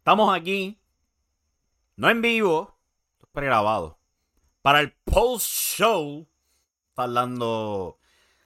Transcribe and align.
Estamos 0.00 0.34
aquí, 0.34 0.80
no 1.96 2.08
en 2.08 2.22
vivo, 2.22 2.74
pregrabado. 3.32 3.98
Para 4.62 4.80
el 4.80 4.92
post 4.92 5.46
show, 5.46 6.26
hablando, 6.96 7.98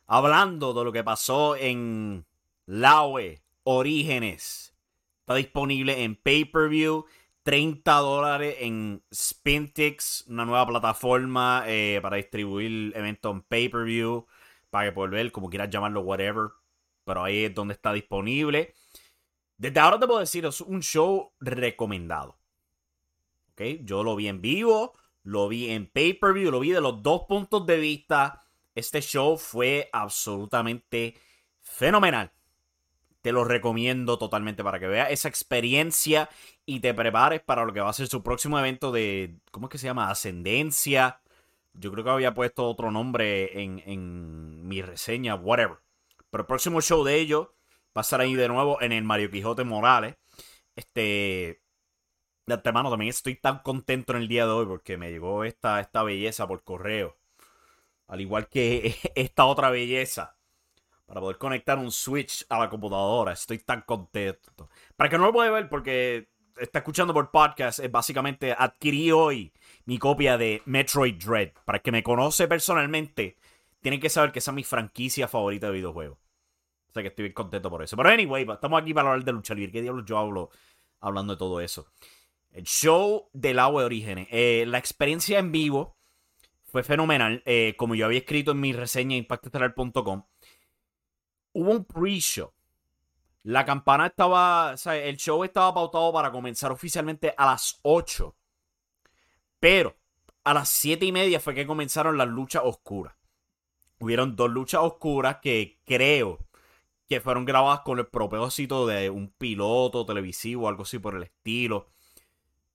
hablando 0.08 0.74
de 0.74 0.84
lo 0.84 0.90
que 0.90 1.04
pasó 1.04 1.54
en 1.54 2.26
Laue 2.66 3.44
Orígenes. 3.62 4.74
Está 5.20 5.36
disponible 5.36 6.02
en 6.02 6.16
pay-per-view. 6.16 7.06
30 7.44 7.92
dólares 7.98 8.56
en 8.58 9.04
Spintix, 9.14 10.24
una 10.26 10.44
nueva 10.44 10.66
plataforma 10.66 11.62
eh, 11.68 12.00
para 12.02 12.16
distribuir 12.16 12.92
eventos 12.96 13.32
en 13.32 13.42
pay-per-view, 13.42 14.26
para 14.70 14.88
que 14.88 14.92
puedas 14.92 15.12
ver, 15.12 15.30
como 15.30 15.50
quieras 15.50 15.70
llamarlo, 15.70 16.00
whatever. 16.00 16.48
Pero 17.04 17.22
ahí 17.22 17.44
es 17.44 17.54
donde 17.54 17.74
está 17.74 17.92
disponible. 17.92 18.74
Desde 19.56 19.80
ahora 19.80 19.98
te 19.98 20.06
puedo 20.06 20.20
decir, 20.20 20.44
es 20.44 20.60
un 20.60 20.82
show 20.82 21.32
recomendado. 21.40 22.38
¿Ok? 23.52 23.62
Yo 23.82 24.02
lo 24.02 24.16
vi 24.16 24.28
en 24.28 24.40
vivo, 24.40 24.94
lo 25.22 25.48
vi 25.48 25.70
en 25.70 25.86
pay-per-view, 25.86 26.50
lo 26.50 26.60
vi 26.60 26.72
de 26.72 26.80
los 26.80 27.02
dos 27.02 27.22
puntos 27.28 27.64
de 27.66 27.76
vista. 27.78 28.42
Este 28.74 29.00
show 29.00 29.36
fue 29.38 29.88
absolutamente 29.92 31.14
fenomenal. 31.60 32.32
Te 33.22 33.32
lo 33.32 33.44
recomiendo 33.44 34.18
totalmente 34.18 34.62
para 34.62 34.78
que 34.78 34.86
veas 34.86 35.10
esa 35.10 35.28
experiencia 35.28 36.28
y 36.66 36.80
te 36.80 36.92
prepares 36.92 37.40
para 37.40 37.64
lo 37.64 37.72
que 37.72 37.80
va 37.80 37.88
a 37.88 37.94
ser 37.94 38.08
su 38.08 38.22
próximo 38.22 38.58
evento 38.58 38.92
de, 38.92 39.38
¿cómo 39.50 39.66
es 39.66 39.70
que 39.70 39.78
se 39.78 39.86
llama? 39.86 40.10
Ascendencia. 40.10 41.20
Yo 41.72 41.90
creo 41.90 42.04
que 42.04 42.10
había 42.10 42.34
puesto 42.34 42.68
otro 42.68 42.90
nombre 42.90 43.62
en, 43.62 43.82
en 43.86 44.68
mi 44.68 44.82
reseña, 44.82 45.36
whatever. 45.36 45.78
Pero 46.30 46.42
el 46.42 46.46
próximo 46.46 46.82
show 46.82 47.02
de 47.02 47.18
ellos 47.18 47.48
estar 48.02 48.20
ahí 48.20 48.34
de 48.34 48.48
nuevo 48.48 48.80
en 48.82 48.92
el 48.92 49.04
Mario 49.04 49.30
Quijote 49.30 49.64
Morales. 49.64 50.16
Este. 50.76 51.62
De 52.46 52.54
antemano 52.54 52.90
también 52.90 53.08
estoy 53.08 53.36
tan 53.36 53.60
contento 53.60 54.12
en 54.12 54.22
el 54.22 54.28
día 54.28 54.44
de 54.44 54.52
hoy 54.52 54.66
porque 54.66 54.98
me 54.98 55.10
llegó 55.10 55.44
esta, 55.44 55.80
esta 55.80 56.02
belleza 56.02 56.46
por 56.46 56.62
correo. 56.62 57.16
Al 58.06 58.20
igual 58.20 58.48
que 58.48 58.96
esta 59.14 59.46
otra 59.46 59.70
belleza. 59.70 60.36
Para 61.06 61.20
poder 61.20 61.38
conectar 61.38 61.78
un 61.78 61.92
Switch 61.92 62.44
a 62.48 62.58
la 62.58 62.70
computadora. 62.70 63.32
Estoy 63.32 63.58
tan 63.58 63.82
contento. 63.82 64.68
Para 64.96 65.10
que 65.10 65.18
no 65.18 65.24
lo 65.24 65.32
pueda 65.32 65.50
ver 65.50 65.68
porque 65.68 66.28
está 66.58 66.78
escuchando 66.78 67.12
por 67.12 67.30
podcast, 67.30 67.78
es 67.78 67.90
básicamente 67.90 68.54
adquirí 68.56 69.12
hoy 69.12 69.52
mi 69.84 69.98
copia 69.98 70.38
de 70.38 70.62
Metroid 70.66 71.22
Dread. 71.22 71.52
Para 71.64 71.78
el 71.78 71.82
que 71.82 71.92
me 71.92 72.02
conoce 72.02 72.48
personalmente, 72.48 73.36
tienen 73.80 74.00
que 74.00 74.10
saber 74.10 74.32
que 74.32 74.38
esa 74.38 74.50
es 74.50 74.54
mi 74.54 74.64
franquicia 74.64 75.28
favorita 75.28 75.66
de 75.66 75.74
videojuegos. 75.74 76.23
Sea 76.94 77.02
que 77.02 77.08
estoy 77.08 77.24
bien 77.24 77.32
contento 77.32 77.68
por 77.68 77.82
eso. 77.82 77.96
Pero 77.96 78.08
anyway, 78.08 78.46
estamos 78.48 78.80
aquí 78.80 78.94
para 78.94 79.10
hablar 79.10 79.24
de 79.24 79.32
lucha 79.32 79.52
libre. 79.52 79.72
¿Qué 79.72 79.82
diablos 79.82 80.04
yo 80.06 80.16
hablo 80.16 80.50
hablando 81.00 81.32
de 81.32 81.38
todo 81.40 81.60
eso? 81.60 81.88
El 82.52 82.62
show 82.62 83.28
del 83.32 83.58
agua 83.58 83.82
de 83.82 83.86
orígenes. 83.86 84.28
Eh, 84.30 84.64
la 84.68 84.78
experiencia 84.78 85.40
en 85.40 85.50
vivo 85.50 85.96
fue 86.62 86.84
fenomenal. 86.84 87.42
Eh, 87.46 87.74
como 87.76 87.96
yo 87.96 88.06
había 88.06 88.20
escrito 88.20 88.52
en 88.52 88.60
mi 88.60 88.72
reseña 88.72 89.16
impactestelar.com, 89.16 90.24
hubo 91.54 91.70
un 91.72 91.84
pre-show. 91.84 92.52
La 93.42 93.64
campana 93.64 94.06
estaba. 94.06 94.74
O 94.74 94.76
sea, 94.76 94.96
el 94.96 95.16
show 95.16 95.42
estaba 95.42 95.74
pautado 95.74 96.12
para 96.12 96.30
comenzar 96.30 96.70
oficialmente 96.70 97.34
a 97.36 97.46
las 97.46 97.80
8. 97.82 98.36
Pero 99.58 99.96
a 100.44 100.54
las 100.54 100.68
7 100.68 101.04
y 101.04 101.10
media 101.10 101.40
fue 101.40 101.56
que 101.56 101.66
comenzaron 101.66 102.16
las 102.16 102.28
luchas 102.28 102.62
oscuras. 102.64 103.16
Hubieron 103.98 104.36
dos 104.36 104.48
luchas 104.48 104.80
oscuras 104.80 105.38
que 105.42 105.80
creo 105.84 106.38
fueron 107.20 107.44
grabadas 107.44 107.80
con 107.80 107.98
el 107.98 108.06
propósito 108.06 108.86
de 108.86 109.10
un 109.10 109.28
piloto 109.28 110.04
televisivo 110.06 110.68
algo 110.68 110.82
así 110.82 110.98
por 110.98 111.16
el 111.16 111.24
estilo. 111.24 111.88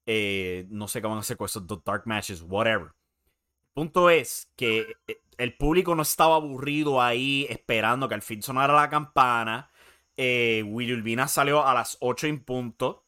Eh, 0.06 0.66
no 0.70 0.88
sé 0.88 1.00
qué 1.00 1.06
van 1.06 1.18
a 1.18 1.20
hacer 1.20 1.36
con 1.36 1.46
esos 1.46 1.64
dark 1.84 2.02
matches, 2.06 2.42
whatever. 2.42 2.92
Punto 3.74 4.10
es 4.10 4.50
que 4.56 4.96
eh, 5.06 5.22
el 5.38 5.56
público 5.56 5.94
no 5.94 6.02
estaba 6.02 6.36
aburrido 6.36 7.00
ahí 7.00 7.46
esperando 7.48 8.08
que 8.08 8.14
al 8.14 8.22
fin 8.22 8.42
sonara 8.42 8.74
la 8.74 8.90
campana. 8.90 9.70
Eh, 10.16 10.64
Willy 10.66 10.94
Urbina 10.94 11.28
salió 11.28 11.66
a 11.66 11.74
las 11.74 11.96
8 12.00 12.26
en 12.26 12.44
punto 12.44 13.04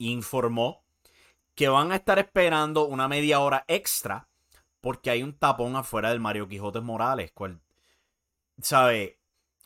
informó 0.00 0.84
que 1.54 1.68
van 1.68 1.92
a 1.92 1.96
estar 1.96 2.18
esperando 2.18 2.86
una 2.86 3.06
media 3.06 3.40
hora 3.40 3.64
extra 3.68 4.28
porque 4.80 5.10
hay 5.10 5.22
un 5.22 5.34
tapón 5.34 5.76
afuera 5.76 6.10
del 6.10 6.20
Mario 6.20 6.48
Quijote 6.48 6.80
Morales. 6.80 7.32
Cual, 7.32 7.60
¿sabe? 8.60 9.19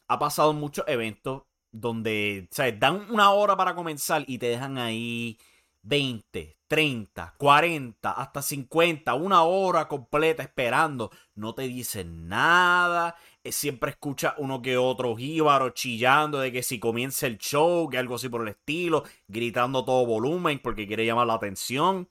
Ha 0.09 0.19
pasado 0.19 0.53
muchos 0.53 0.85
eventos 0.89 1.43
donde, 1.71 2.49
¿sabes? 2.51 2.79
Dan 2.79 3.11
una 3.11 3.31
hora 3.31 3.57
para 3.57 3.75
comenzar 3.75 4.25
y 4.27 4.39
te 4.39 4.47
dejan 4.47 4.79
ahí 4.79 5.39
20, 5.83 6.57
30, 6.67 7.35
40, 7.37 8.11
hasta 8.11 8.43
50, 8.43 9.15
una 9.15 9.43
hora 9.43 9.87
completa 9.87 10.43
esperando. 10.43 11.11
No 11.35 11.55
te 11.55 11.63
dicen 11.63 12.27
nada. 12.29 13.17
Eh, 13.43 13.53
Siempre 13.53 13.91
escucha 13.91 14.35
uno 14.39 14.63
que 14.63 14.77
otro 14.77 15.15
jíbaro 15.17 15.71
chillando 15.71 16.39
de 16.41 16.53
que 16.53 16.63
si 16.63 16.79
comienza 16.79 17.27
el 17.27 17.39
show, 17.39 17.89
que 17.89 17.99
algo 17.99 18.15
así 18.15 18.29
por 18.29 18.43
el 18.43 18.49
estilo, 18.49 19.05
gritando 19.29 19.85
todo 19.85 20.07
volumen 20.07 20.61
porque 20.63 20.87
quiere 20.87 21.05
llamar 21.05 21.27
la 21.27 21.35
atención. 21.35 22.09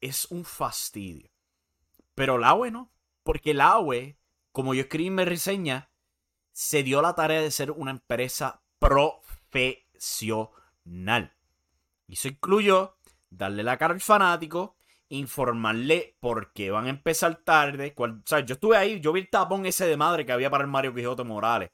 Es 0.00 0.26
un 0.30 0.44
fastidio. 0.44 1.30
Pero 2.14 2.38
la 2.38 2.50
AWE 2.50 2.70
no. 2.70 2.90
Porque 3.24 3.54
la 3.54 3.72
AWE, 3.72 4.16
como 4.52 4.74
yo 4.74 4.82
escribí 4.82 5.08
en 5.08 5.14
mi 5.16 5.24
reseña, 5.24 5.90
se 6.52 6.82
dio 6.82 7.02
la 7.02 7.14
tarea 7.14 7.40
de 7.40 7.50
ser 7.50 7.70
una 7.70 7.90
empresa 7.90 8.62
profesional. 8.78 11.32
Y 12.06 12.14
eso 12.14 12.28
incluyó 12.28 12.96
darle 13.30 13.62
la 13.62 13.78
cara 13.78 13.94
al 13.94 14.00
fanático, 14.00 14.76
informarle 15.08 16.16
por 16.20 16.52
qué 16.52 16.70
van 16.70 16.86
a 16.86 16.90
empezar 16.90 17.36
tarde. 17.36 17.94
Cual, 17.94 18.22
o 18.30 18.38
yo 18.40 18.54
estuve 18.54 18.76
ahí, 18.76 19.00
yo 19.00 19.12
vi 19.12 19.20
el 19.20 19.30
tapón 19.30 19.66
ese 19.66 19.86
de 19.86 19.96
madre 19.96 20.26
que 20.26 20.32
había 20.32 20.50
para 20.50 20.64
el 20.64 20.70
Mario 20.70 20.94
Quijote 20.94 21.24
Morales. 21.24 21.70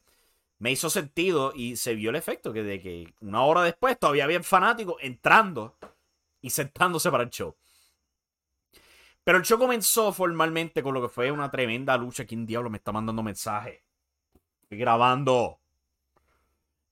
Me 0.58 0.72
hizo 0.72 0.90
sentido 0.90 1.52
y 1.54 1.76
se 1.76 1.94
vio 1.94 2.10
el 2.10 2.16
efecto 2.16 2.52
que 2.52 2.62
de 2.62 2.80
que 2.80 3.14
una 3.20 3.42
hora 3.44 3.62
después 3.62 3.98
todavía 3.98 4.24
había 4.24 4.42
fanáticos 4.42 4.96
entrando 5.00 5.76
y 6.40 6.50
sentándose 6.50 7.10
para 7.10 7.24
el 7.24 7.30
show. 7.30 7.56
Pero 9.22 9.38
el 9.38 9.44
show 9.44 9.58
comenzó 9.58 10.12
formalmente 10.12 10.82
con 10.82 10.94
lo 10.94 11.02
que 11.02 11.08
fue 11.08 11.30
una 11.30 11.50
tremenda 11.50 11.96
lucha. 11.96 12.24
¿Quién 12.24 12.46
diablo 12.46 12.70
me 12.70 12.78
está 12.78 12.92
mandando 12.92 13.22
mensaje? 13.22 13.87
Grabando. 14.70 15.60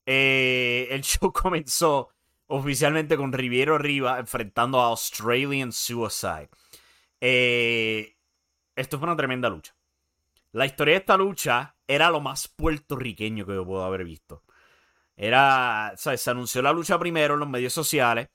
Eh, 0.05 0.89
el 0.91 1.03
show 1.03 1.33
comenzó 1.33 2.11
oficialmente 2.49 3.17
con 3.17 3.33
Riviero 3.33 3.79
Riva 3.79 4.19
enfrentando 4.19 4.81
a 4.81 4.87
Australian 4.87 5.73
Suicide. 5.73 6.49
Eh, 7.21 8.17
esto 8.75 8.99
fue 8.99 9.09
una 9.09 9.17
tremenda 9.17 9.49
lucha. 9.49 9.75
La 10.53 10.67
historia 10.67 10.95
de 10.95 11.01
esta 11.01 11.17
lucha 11.17 11.77
era 11.87 12.11
lo 12.11 12.21
más 12.21 12.49
puertorriqueño 12.49 13.45
que 13.47 13.55
yo 13.55 13.67
puedo 13.67 13.85
haber 13.85 14.05
visto. 14.05 14.43
Era, 15.17 15.95
¿sabes? 15.97 16.21
Se 16.21 16.31
anunció 16.31 16.63
la 16.63 16.73
lucha 16.73 16.99
primero 16.99 17.35
en 17.35 17.41
los 17.41 17.49
medios 17.49 17.73
sociales. 17.73 18.29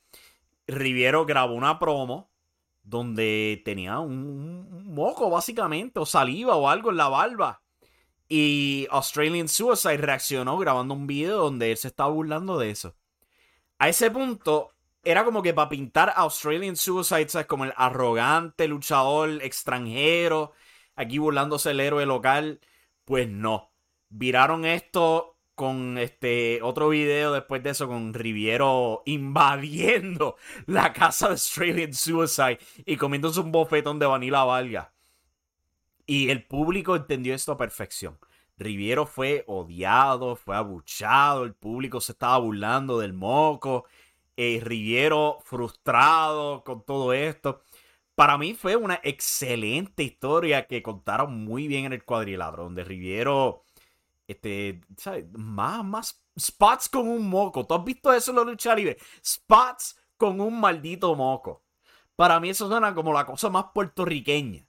Riviero 0.68 1.26
grabó 1.26 1.54
una 1.54 1.80
promo 1.80 2.32
donde 2.84 3.62
tenía 3.64 4.00
un, 4.00 4.68
un 4.72 4.94
moco 4.94 5.30
básicamente, 5.30 6.00
o 6.00 6.06
saliva 6.06 6.56
o 6.56 6.68
algo 6.70 6.90
en 6.90 6.98
la 6.98 7.08
barba. 7.10 7.62
Y 8.34 8.88
Australian 8.92 9.50
Suicide 9.50 9.98
reaccionó 9.98 10.58
grabando 10.58 10.94
un 10.94 11.06
video 11.06 11.38
donde 11.38 11.72
él 11.72 11.76
se 11.78 11.90
estaba 11.90 12.12
burlando 12.12 12.58
de 12.58 12.70
eso. 12.70 12.96
A 13.78 13.90
ese 13.90 14.10
punto, 14.10 14.72
era 15.04 15.26
como 15.26 15.42
que 15.42 15.54
para 15.54 15.68
pintar 15.68 16.12
a 16.12 16.22
Australian 16.22 16.78
Suicide, 16.78 17.28
¿sabes? 17.28 17.48
Como 17.48 17.66
el 17.66 17.74
arrogante 17.76 18.70
luchador 18.70 19.44
extranjero, 19.44 20.54
aquí 20.96 21.18
burlándose 21.18 21.72
el 21.72 21.82
héroe 21.82 22.06
local. 22.06 22.62
Pues 23.04 23.28
no. 23.28 23.74
Viraron 24.08 24.64
esto 24.64 25.38
con 25.54 25.98
este 25.98 26.62
otro 26.62 26.88
video 26.88 27.34
después 27.34 27.62
de 27.64 27.72
eso 27.72 27.90
con 27.90 28.14
Riviero 28.14 29.04
invadiendo 29.06 30.38
la 30.68 30.94
casa 30.94 31.28
de 31.28 31.34
Australian 31.34 31.94
Suicide 31.94 32.60
y 32.86 32.96
comiéndose 32.96 33.42
un 33.42 33.52
bofetón 33.52 34.00
de 34.00 34.06
Vanilla 34.06 34.46
Valga. 34.46 34.94
Y 36.06 36.30
el 36.30 36.46
público 36.46 36.96
entendió 36.96 37.34
esto 37.36 37.52
a 37.54 37.58
perfección. 37.58 38.20
Riviero 38.58 39.06
fue 39.06 39.44
odiado, 39.48 40.36
fue 40.36 40.56
abuchado, 40.56 41.44
el 41.46 41.56
público 41.56 42.00
se 42.02 42.12
estaba 42.14 42.38
burlando 42.38 43.00
del 43.00 43.14
moco. 43.14 43.86
Eh, 44.38 44.60
Riviero 44.64 45.40
frustrado 45.44 46.64
con 46.64 46.84
todo 46.86 47.14
esto. 47.14 47.64
Para 48.16 48.38
mí 48.38 48.54
fue 48.54 48.76
una 48.76 49.00
excelente 49.04 50.04
historia 50.04 50.68
que 50.68 50.84
contaron 50.84 51.44
muy 51.44 51.68
bien 51.68 51.86
en 51.86 51.94
el 51.94 52.04
cuadrilátero, 52.06 52.64
donde 52.64 52.84
Riviero, 52.84 53.64
este, 54.28 54.82
¿sabes? 54.98 55.26
Más, 55.34 55.84
más 55.86 56.24
spots 56.40 56.90
con 56.90 57.08
un 57.08 57.30
moco. 57.30 57.66
¿Tú 57.66 57.74
has 57.74 57.84
visto 57.84 58.14
eso 58.14 58.32
en 58.32 58.38
la 58.38 58.44
lucha 58.44 58.76
libre? 58.76 58.98
Spots 59.26 59.98
con 60.18 60.40
un 60.42 60.60
maldito 60.60 61.16
moco. 61.16 61.64
Para 62.16 62.40
mí 62.40 62.50
eso 62.50 62.68
suena 62.68 62.94
como 62.94 63.14
la 63.14 63.26
cosa 63.26 63.50
más 63.50 63.66
puertorriqueña. 63.74 64.66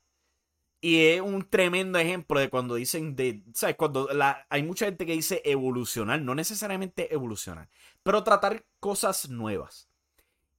Y 0.84 1.06
es 1.06 1.20
un 1.20 1.48
tremendo 1.48 1.96
ejemplo 2.00 2.40
de 2.40 2.50
cuando 2.50 2.74
dicen 2.74 3.14
de, 3.14 3.44
¿sabes? 3.54 3.76
Cuando 3.76 4.08
hay 4.48 4.62
mucha 4.64 4.86
gente 4.86 5.06
que 5.06 5.12
dice 5.12 5.40
evolucionar, 5.44 6.20
no 6.20 6.34
necesariamente 6.34 7.14
evolucionar, 7.14 7.68
pero 8.02 8.24
tratar 8.24 8.64
cosas 8.80 9.28
nuevas. 9.30 9.88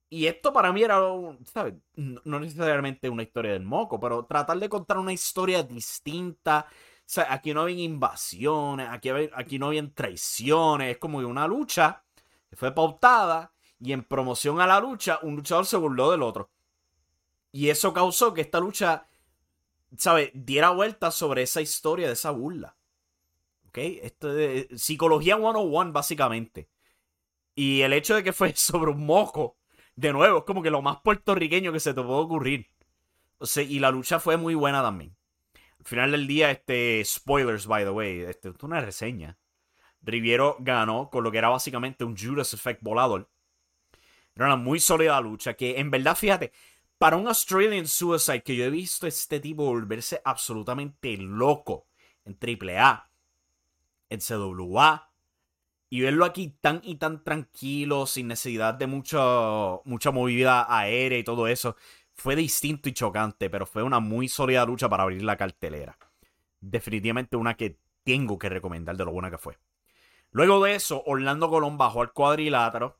Y 0.09 0.27
esto 0.27 0.53
para 0.53 0.71
mí 0.71 0.81
era, 0.81 1.01
¿sabes? 1.43 1.73
No 1.95 2.39
necesariamente 2.39 3.09
una 3.09 3.23
historia 3.23 3.51
del 3.51 3.65
moco, 3.65 3.99
pero 3.99 4.23
tratar 4.23 4.59
de 4.59 4.69
contar 4.69 4.97
una 4.97 5.11
historia 5.11 5.61
distinta. 5.61 6.67
O 6.69 7.03
sea, 7.05 7.33
aquí 7.33 7.53
no 7.53 7.63
había 7.63 7.83
invasiones, 7.83 8.87
aquí, 8.89 9.09
aquí 9.09 9.59
no 9.59 9.67
habían 9.67 9.93
traiciones, 9.93 10.91
es 10.91 10.97
como 10.99 11.17
una 11.17 11.47
lucha 11.47 12.01
que 12.49 12.55
fue 12.55 12.73
pautada 12.73 13.51
y 13.77 13.91
en 13.91 14.03
promoción 14.03 14.61
a 14.61 14.67
la 14.67 14.79
lucha 14.79 15.19
un 15.21 15.35
luchador 15.35 15.65
se 15.65 15.75
burló 15.75 16.11
del 16.11 16.21
otro. 16.21 16.49
Y 17.51 17.67
eso 17.67 17.91
causó 17.91 18.33
que 18.33 18.39
esta 18.39 18.61
lucha 18.61 19.05
¿sabes? 19.97 20.31
Diera 20.33 20.69
vuelta 20.71 21.11
sobre 21.11 21.43
esa 21.43 21.61
historia 21.61 22.07
de 22.07 22.13
esa 22.13 22.31
burla. 22.31 22.75
¿Ok? 23.67 23.77
Esto 23.77 24.33
de 24.33 24.67
psicología 24.75 25.35
101, 25.35 25.91
básicamente. 25.91 26.69
Y 27.55 27.81
el 27.81 27.93
hecho 27.93 28.15
de 28.15 28.23
que 28.23 28.33
fue 28.33 28.53
sobre 28.55 28.91
un 28.91 29.05
moco, 29.05 29.57
de 29.95 30.13
nuevo, 30.13 30.39
es 30.39 30.43
como 30.45 30.63
que 30.63 30.71
lo 30.71 30.81
más 30.81 30.97
puertorriqueño 31.01 31.71
que 31.71 31.79
se 31.79 31.93
te 31.93 32.01
puede 32.01 32.19
ocurrir. 32.19 32.67
O 33.37 33.45
sea, 33.45 33.63
y 33.63 33.79
la 33.79 33.91
lucha 33.91 34.19
fue 34.19 34.37
muy 34.37 34.55
buena 34.55 34.81
también. 34.81 35.15
Al 35.79 35.85
final 35.85 36.11
del 36.11 36.27
día, 36.27 36.49
este, 36.49 37.03
spoilers, 37.05 37.67
by 37.67 37.83
the 37.83 37.89
way, 37.89 38.21
este, 38.21 38.49
es 38.49 38.63
una 38.63 38.79
reseña. 38.79 39.37
Riviero 40.01 40.57
ganó 40.59 41.09
con 41.09 41.23
lo 41.23 41.31
que 41.31 41.37
era 41.37 41.49
básicamente 41.49 42.03
un 42.03 42.17
Judas 42.17 42.53
Effect 42.53 42.81
volador. 42.81 43.29
Era 44.35 44.45
una 44.47 44.55
muy 44.55 44.79
sólida 44.79 45.19
lucha 45.21 45.53
que, 45.53 45.79
en 45.79 45.91
verdad, 45.91 46.15
fíjate, 46.15 46.51
para 47.03 47.17
un 47.17 47.27
Australian 47.27 47.85
Suicide 47.85 48.43
que 48.43 48.55
yo 48.55 48.63
he 48.63 48.69
visto 48.69 49.07
este 49.07 49.41
tipo 49.41 49.65
volverse 49.65 50.21
absolutamente 50.23 51.17
loco 51.17 51.87
en 52.23 52.37
AAA, 52.41 53.09
en 54.07 54.19
CWA, 54.21 55.11
y 55.89 55.99
verlo 55.99 56.23
aquí 56.23 56.55
tan 56.61 56.79
y 56.81 56.95
tan 56.95 57.21
tranquilo, 57.21 58.05
sin 58.05 58.29
necesidad 58.29 58.75
de 58.75 58.87
mucho, 58.87 59.81
mucha 59.83 60.11
movida 60.11 60.65
aérea 60.73 61.19
y 61.19 61.25
todo 61.25 61.47
eso, 61.47 61.75
fue 62.13 62.37
distinto 62.37 62.87
y 62.87 62.93
chocante, 62.93 63.49
pero 63.49 63.65
fue 63.65 63.83
una 63.83 63.99
muy 63.99 64.29
sólida 64.29 64.63
lucha 64.63 64.87
para 64.87 65.03
abrir 65.03 65.23
la 65.23 65.35
cartelera. 65.35 65.97
Definitivamente 66.61 67.35
una 67.35 67.57
que 67.57 67.79
tengo 68.05 68.39
que 68.39 68.47
recomendar 68.47 68.95
de 68.95 69.03
lo 69.03 69.11
buena 69.11 69.29
que 69.29 69.37
fue. 69.37 69.57
Luego 70.31 70.63
de 70.63 70.75
eso, 70.75 71.03
Orlando 71.05 71.49
Colón 71.49 71.77
bajó 71.77 71.99
al 71.99 72.13
cuadrilátero 72.13 72.97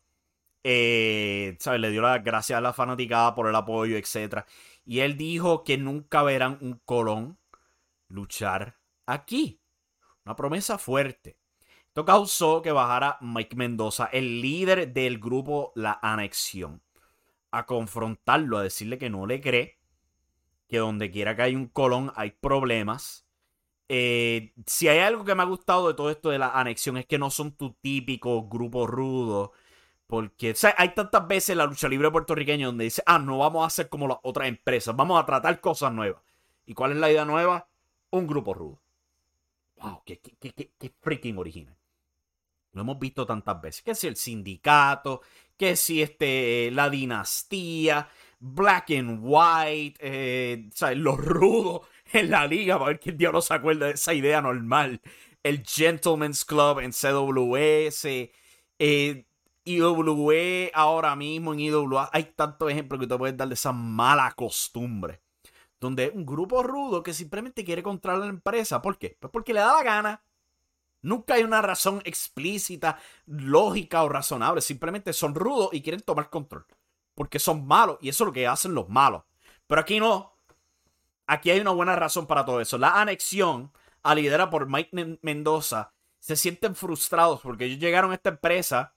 eh. 0.63 1.57
Le 1.77 1.91
dio 1.91 2.01
las 2.01 2.23
gracias 2.23 2.57
a 2.57 2.61
la 2.61 2.73
fanaticada 2.73 3.35
por 3.35 3.47
el 3.47 3.55
apoyo, 3.55 3.97
etc. 3.97 4.45
Y 4.85 4.99
él 4.99 5.17
dijo 5.17 5.63
que 5.63 5.77
nunca 5.77 6.23
verán 6.23 6.57
un 6.61 6.81
Colón 6.85 7.37
luchar 8.07 8.77
aquí. 9.05 9.61
Una 10.25 10.35
promesa 10.35 10.77
fuerte. 10.77 11.37
Esto 11.87 12.05
causó 12.05 12.61
que 12.61 12.71
bajara 12.71 13.17
Mike 13.21 13.55
Mendoza, 13.55 14.05
el 14.11 14.41
líder 14.41 14.93
del 14.93 15.19
grupo 15.19 15.71
La 15.75 15.99
Anexión, 16.01 16.81
a 17.51 17.65
confrontarlo, 17.65 18.57
a 18.57 18.63
decirle 18.63 18.97
que 18.97 19.11
no 19.11 19.27
le 19.27 19.41
cree, 19.41 19.77
que 20.67 20.79
donde 20.79 21.11
quiera 21.11 21.35
que 21.35 21.43
hay 21.43 21.55
un 21.55 21.67
Colón 21.67 22.11
hay 22.15 22.31
problemas. 22.31 23.27
Eh, 23.89 24.53
si 24.65 24.87
hay 24.87 24.99
algo 24.99 25.23
que 25.23 25.35
me 25.35 25.43
ha 25.43 25.45
gustado 25.45 25.87
de 25.87 25.93
todo 25.93 26.09
esto 26.09 26.29
de 26.29 26.39
la 26.39 26.57
anexión 26.59 26.97
es 26.97 27.05
que 27.05 27.19
no 27.19 27.29
son 27.29 27.51
tu 27.51 27.73
típico 27.73 28.47
grupo 28.47 28.87
rudo 28.87 29.51
porque 30.07 30.53
hay 30.77 30.93
tantas 30.93 31.27
veces 31.27 31.55
la 31.55 31.65
lucha 31.65 31.87
libre 31.87 32.11
puertorriqueña 32.11 32.67
donde 32.67 32.85
dice, 32.85 33.01
ah, 33.05 33.19
no 33.19 33.37
vamos 33.39 33.63
a 33.63 33.67
hacer 33.67 33.89
como 33.89 34.07
las 34.07 34.17
otras 34.23 34.47
empresas, 34.47 34.95
vamos 34.95 35.21
a 35.21 35.25
tratar 35.25 35.59
cosas 35.59 35.91
nuevas. 35.91 36.21
¿Y 36.65 36.73
cuál 36.73 36.91
es 36.91 36.97
la 36.97 37.11
idea 37.11 37.25
nueva? 37.25 37.67
Un 38.11 38.27
grupo 38.27 38.53
rudo. 38.53 38.81
Wow, 39.77 40.03
qué, 40.05 40.21
freaking 41.01 41.37
original. 41.37 41.75
Lo 42.71 42.81
hemos 42.81 42.99
visto 42.99 43.25
tantas 43.25 43.61
veces. 43.61 43.81
Que 43.81 43.95
si 43.95 44.07
el 44.07 44.15
sindicato, 44.15 45.21
que 45.57 45.75
si 45.75 46.01
este, 46.01 46.71
la 46.71 46.89
dinastía, 46.89 48.07
black 48.39 48.91
and 48.91 49.19
white, 49.21 49.97
eh, 49.99 50.69
los 50.95 51.17
rudos 51.17 51.87
en 52.13 52.31
la 52.31 52.47
liga, 52.47 52.77
para 52.77 52.89
ver 52.89 52.99
quién 52.99 53.17
diablo 53.17 53.41
se 53.41 53.53
acuerda 53.53 53.87
de 53.87 53.93
esa 53.93 54.13
idea 54.13 54.41
normal. 54.41 55.01
El 55.43 55.63
Gentleman's 55.65 56.45
Club 56.45 56.79
en 56.79 56.91
CWS. 56.91 58.31
Eh, 58.79 59.25
IWE 59.65 60.71
ahora 60.73 61.15
mismo 61.15 61.53
en 61.53 61.61
IWA 61.61 62.09
hay 62.11 62.25
tantos 62.35 62.69
ejemplos 62.69 62.99
que 62.99 63.07
te 63.07 63.17
puedes 63.17 63.37
dar 63.37 63.47
de 63.47 63.53
esa 63.53 63.71
mala 63.71 64.31
costumbre. 64.31 65.21
Donde 65.79 66.11
un 66.13 66.25
grupo 66.25 66.63
rudo 66.63 67.03
que 67.03 67.13
simplemente 67.13 67.65
quiere 67.65 67.83
controlar 67.83 68.21
la 68.21 68.27
empresa. 68.27 68.81
¿Por 68.81 68.97
qué? 68.97 69.17
Pues 69.19 69.31
porque 69.31 69.53
le 69.53 69.59
da 69.59 69.73
la 69.73 69.83
gana. 69.83 70.23
Nunca 71.01 71.33
hay 71.33 71.43
una 71.43 71.61
razón 71.61 72.01
explícita, 72.05 72.97
lógica 73.25 74.03
o 74.03 74.09
razonable. 74.09 74.61
Simplemente 74.61 75.11
son 75.11 75.35
rudos 75.35 75.69
y 75.73 75.81
quieren 75.81 76.01
tomar 76.01 76.29
control. 76.29 76.65
Porque 77.15 77.39
son 77.39 77.67
malos 77.67 77.97
y 78.01 78.09
eso 78.09 78.23
es 78.23 78.27
lo 78.27 78.33
que 78.33 78.47
hacen 78.47 78.73
los 78.73 78.87
malos. 78.87 79.23
Pero 79.67 79.81
aquí 79.81 79.99
no. 79.99 80.37
Aquí 81.27 81.51
hay 81.51 81.59
una 81.59 81.71
buena 81.71 81.95
razón 81.95 82.27
para 82.27 82.45
todo 82.45 82.61
eso. 82.61 82.77
La 82.77 83.01
anexión 83.01 83.71
a 84.03 84.15
liderar 84.15 84.49
por 84.49 84.67
Mike 84.67 85.19
Mendoza 85.21 85.93
se 86.19 86.35
sienten 86.35 86.75
frustrados 86.75 87.41
porque 87.41 87.65
ellos 87.65 87.79
llegaron 87.79 88.11
a 88.11 88.15
esta 88.15 88.29
empresa 88.29 88.93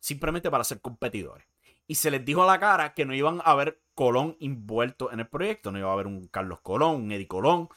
simplemente 0.00 0.50
para 0.50 0.64
ser 0.64 0.80
competidores. 0.80 1.46
Y 1.86 1.94
se 1.94 2.10
les 2.10 2.24
dijo 2.24 2.42
a 2.42 2.46
la 2.46 2.60
cara 2.60 2.94
que 2.94 3.04
no 3.04 3.14
iban 3.14 3.40
a 3.40 3.52
haber 3.52 3.80
Colón 3.94 4.36
envuelto 4.40 5.10
en 5.10 5.20
el 5.20 5.26
proyecto, 5.26 5.72
no 5.72 5.78
iba 5.78 5.88
a 5.88 5.94
haber 5.94 6.06
un 6.06 6.28
Carlos 6.28 6.60
Colón, 6.60 6.96
un 6.96 7.12
Eddie 7.12 7.26
Colón, 7.26 7.68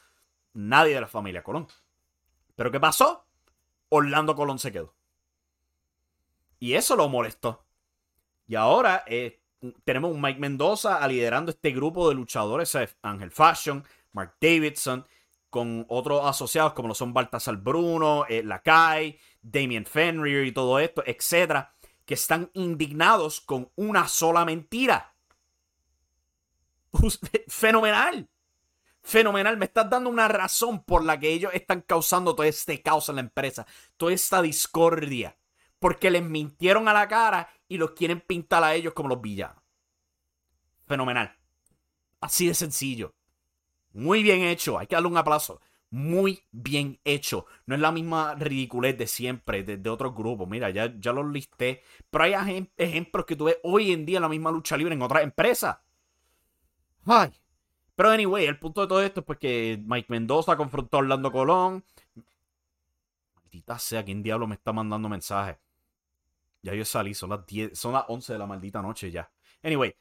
nadie 0.52 0.94
de 0.94 1.00
la 1.00 1.08
familia 1.08 1.42
Colón. 1.42 1.66
Pero 2.54 2.70
¿qué 2.70 2.78
pasó? 2.78 3.24
Orlando 3.88 4.36
Colón 4.36 4.58
se 4.58 4.70
quedó. 4.70 4.94
Y 6.58 6.74
eso 6.74 6.94
lo 6.94 7.08
molestó. 7.08 7.64
Y 8.46 8.54
ahora 8.54 9.02
eh, 9.06 9.40
tenemos 9.84 10.12
un 10.12 10.20
Mike 10.20 10.38
Mendoza 10.38 11.06
liderando 11.08 11.50
este 11.50 11.70
grupo 11.70 12.08
de 12.08 12.14
luchadores, 12.14 12.76
Ángel 13.00 13.30
Fashion, 13.30 13.82
Mark 14.12 14.34
Davidson, 14.40 15.06
con 15.48 15.86
otros 15.88 16.24
asociados 16.24 16.74
como 16.74 16.88
lo 16.88 16.94
son 16.94 17.14
Baltasar 17.14 17.56
Bruno, 17.56 18.26
eh, 18.28 18.42
Lakai, 18.42 19.18
Damien 19.40 19.86
Fenrir 19.86 20.46
y 20.46 20.52
todo 20.52 20.78
esto, 20.78 21.02
etcétera 21.06 21.72
que 22.12 22.16
están 22.16 22.50
indignados 22.52 23.40
con 23.40 23.72
una 23.74 24.06
sola 24.06 24.44
mentira. 24.44 25.14
Fenomenal. 27.48 28.28
Fenomenal. 29.00 29.56
Me 29.56 29.64
estás 29.64 29.88
dando 29.88 30.10
una 30.10 30.28
razón 30.28 30.84
por 30.84 31.02
la 31.06 31.18
que 31.18 31.32
ellos 31.32 31.54
están 31.54 31.80
causando 31.80 32.34
todo 32.34 32.44
este 32.44 32.82
caos 32.82 33.08
en 33.08 33.14
la 33.14 33.22
empresa. 33.22 33.66
Toda 33.96 34.12
esta 34.12 34.42
discordia. 34.42 35.38
Porque 35.78 36.10
les 36.10 36.22
mintieron 36.22 36.86
a 36.86 36.92
la 36.92 37.08
cara 37.08 37.48
y 37.66 37.78
los 37.78 37.92
quieren 37.92 38.20
pintar 38.20 38.62
a 38.62 38.74
ellos 38.74 38.92
como 38.92 39.08
los 39.08 39.22
villanos. 39.22 39.62
Fenomenal. 40.86 41.34
Así 42.20 42.46
de 42.46 42.52
sencillo. 42.52 43.14
Muy 43.94 44.22
bien 44.22 44.42
hecho. 44.42 44.78
Hay 44.78 44.86
que 44.86 44.96
darle 44.96 45.08
un 45.08 45.16
aplauso 45.16 45.62
muy 45.92 46.42
bien 46.50 46.98
hecho. 47.04 47.44
No 47.66 47.74
es 47.74 47.80
la 47.80 47.92
misma 47.92 48.34
ridiculez 48.34 48.96
de 48.96 49.06
siempre, 49.06 49.62
de, 49.62 49.90
otros 49.90 50.14
grupos. 50.14 50.48
Mira, 50.48 50.70
ya, 50.70 50.92
ya 50.98 51.12
los 51.12 51.30
listé. 51.30 51.82
Pero 52.10 52.24
hay 52.24 52.68
ejemplos 52.78 53.26
que 53.26 53.36
tú 53.36 53.44
ves 53.44 53.58
hoy 53.62 53.92
en 53.92 54.06
día 54.06 54.16
en 54.16 54.22
la 54.22 54.28
misma 54.30 54.50
lucha 54.50 54.76
libre 54.76 54.94
en 54.94 55.02
otras 55.02 55.22
empresas. 55.22 55.78
Ay. 57.04 57.30
Pero 57.94 58.08
anyway, 58.08 58.46
el 58.46 58.58
punto 58.58 58.80
de 58.80 58.86
todo 58.86 59.02
esto 59.02 59.20
es 59.20 59.26
pues 59.26 59.38
que 59.38 59.78
Mike 59.84 60.06
Mendoza 60.08 60.56
confrontó 60.56 60.96
a 60.96 61.00
Orlando 61.00 61.30
Colón. 61.30 61.84
Maldita 63.36 63.78
sea, 63.78 64.02
¿quién 64.02 64.22
diablo 64.22 64.46
me 64.46 64.54
está 64.54 64.72
mandando 64.72 65.10
mensajes? 65.10 65.58
Ya 66.62 66.74
yo 66.74 66.86
salí, 66.86 67.12
son 67.12 67.30
las 67.30 67.44
10, 67.44 67.78
son 67.78 67.92
las 67.92 68.04
11 68.08 68.32
de 68.32 68.38
la 68.38 68.46
maldita 68.46 68.80
noche 68.80 69.10
ya. 69.10 69.30
Anyway, 69.62 69.94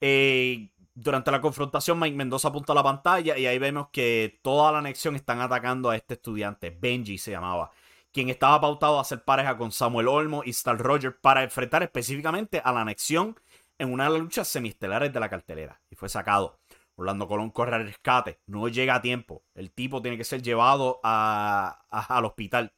eh, 0.00 0.70
durante 1.00 1.30
la 1.30 1.40
confrontación, 1.40 1.98
Mike 2.00 2.16
Mendoza 2.16 2.48
apunta 2.48 2.72
a 2.72 2.76
la 2.76 2.82
pantalla 2.82 3.38
y 3.38 3.46
ahí 3.46 3.58
vemos 3.58 3.88
que 3.92 4.40
toda 4.42 4.72
la 4.72 4.78
anexión 4.78 5.14
están 5.14 5.40
atacando 5.40 5.90
a 5.90 5.96
este 5.96 6.14
estudiante. 6.14 6.70
Benji 6.70 7.18
se 7.18 7.30
llamaba. 7.30 7.70
Quien 8.12 8.30
estaba 8.30 8.60
pautado 8.60 8.98
a 8.98 9.02
hacer 9.02 9.22
pareja 9.22 9.56
con 9.56 9.70
Samuel 9.70 10.08
Olmo 10.08 10.42
y 10.44 10.50
Star 10.50 10.76
Roger 10.76 11.16
para 11.20 11.44
enfrentar 11.44 11.84
específicamente 11.84 12.60
a 12.64 12.72
la 12.72 12.80
anexión 12.80 13.38
en 13.78 13.92
una 13.92 14.04
de 14.04 14.10
las 14.10 14.20
luchas 14.20 14.48
semiestelares 14.48 15.12
de 15.12 15.20
la 15.20 15.28
cartelera. 15.28 15.80
Y 15.88 15.94
fue 15.94 16.08
sacado. 16.08 16.58
Orlando 16.96 17.28
Colón 17.28 17.50
corre 17.50 17.76
al 17.76 17.84
rescate, 17.84 18.40
no 18.46 18.66
llega 18.66 18.96
a 18.96 19.02
tiempo. 19.02 19.44
El 19.54 19.70
tipo 19.70 20.02
tiene 20.02 20.16
que 20.16 20.24
ser 20.24 20.42
llevado 20.42 20.98
al 21.04 22.24
hospital 22.24 22.72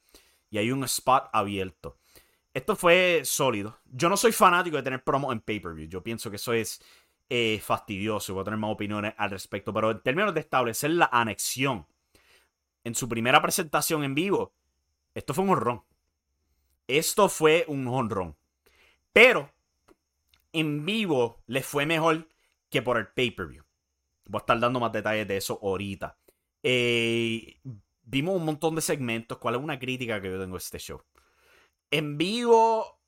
y 0.51 0.59
hay 0.59 0.71
un 0.71 0.85
spot 0.85 1.31
abierto. 1.33 1.97
Esto 2.53 2.77
fue 2.77 3.23
sólido. 3.25 3.79
Yo 3.87 4.11
no 4.11 4.19
soy 4.19 4.33
fanático 4.33 4.77
de 4.77 4.83
tener 4.83 5.03
promo 5.03 5.33
en 5.33 5.41
pay-per-view. 5.41 5.89
Yo 5.89 6.03
pienso 6.03 6.29
que 6.29 6.37
eso 6.37 6.53
es 6.53 6.83
eh, 7.31 7.61
fastidioso. 7.63 8.35
Voy 8.35 8.43
a 8.43 8.45
tener 8.45 8.59
más 8.59 8.73
opiniones 8.73 9.15
al 9.17 9.31
respecto. 9.31 9.73
Pero 9.73 9.93
en 9.93 10.03
términos 10.03 10.35
de 10.35 10.41
establecer 10.41 10.91
la 10.91 11.09
anexión 11.13 11.87
en 12.83 12.95
su 12.97 13.09
primera 13.09 13.41
presentación 13.41 14.03
en 14.03 14.17
vivo, 14.17 14.53
esto 15.15 15.33
fue 15.33 15.45
un 15.45 15.51
honrón. 15.51 15.85
Esto 16.89 17.29
fue 17.29 17.65
un 17.69 17.87
honrón. 17.87 18.37
Pero 19.13 19.53
en 20.53 20.85
vivo 20.85 21.43
le 21.47 21.63
fue 21.63 21.87
mejor 21.87 22.29
que 22.69 22.83
por 22.83 22.99
el 22.99 23.07
pay-per-view. 23.07 23.65
Voy 24.27 24.39
a 24.39 24.43
estar 24.43 24.59
dando 24.59 24.81
más 24.81 24.91
detalles 24.91 25.29
de 25.29 25.37
eso 25.37 25.59
ahorita. 25.63 26.19
Eh, 26.65 27.61
vimos 28.03 28.37
un 28.37 28.45
montón 28.45 28.75
de 28.75 28.81
segmentos. 28.81 29.39
¿Cuál 29.39 29.55
es 29.55 29.61
una 29.61 29.79
crítica 29.79 30.21
que 30.21 30.31
yo 30.31 30.41
tengo 30.41 30.57
a 30.57 30.59
este 30.59 30.79
show? 30.79 31.03
En 31.93 32.19
vivo 32.19 33.01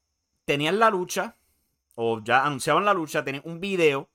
tenían 0.44 0.78
la 0.78 0.90
lucha, 0.90 1.36
o 1.96 2.22
ya 2.22 2.44
anunciaban 2.44 2.84
la 2.84 2.94
lucha, 2.94 3.24
tenían 3.24 3.42
un 3.46 3.60
video 3.60 4.11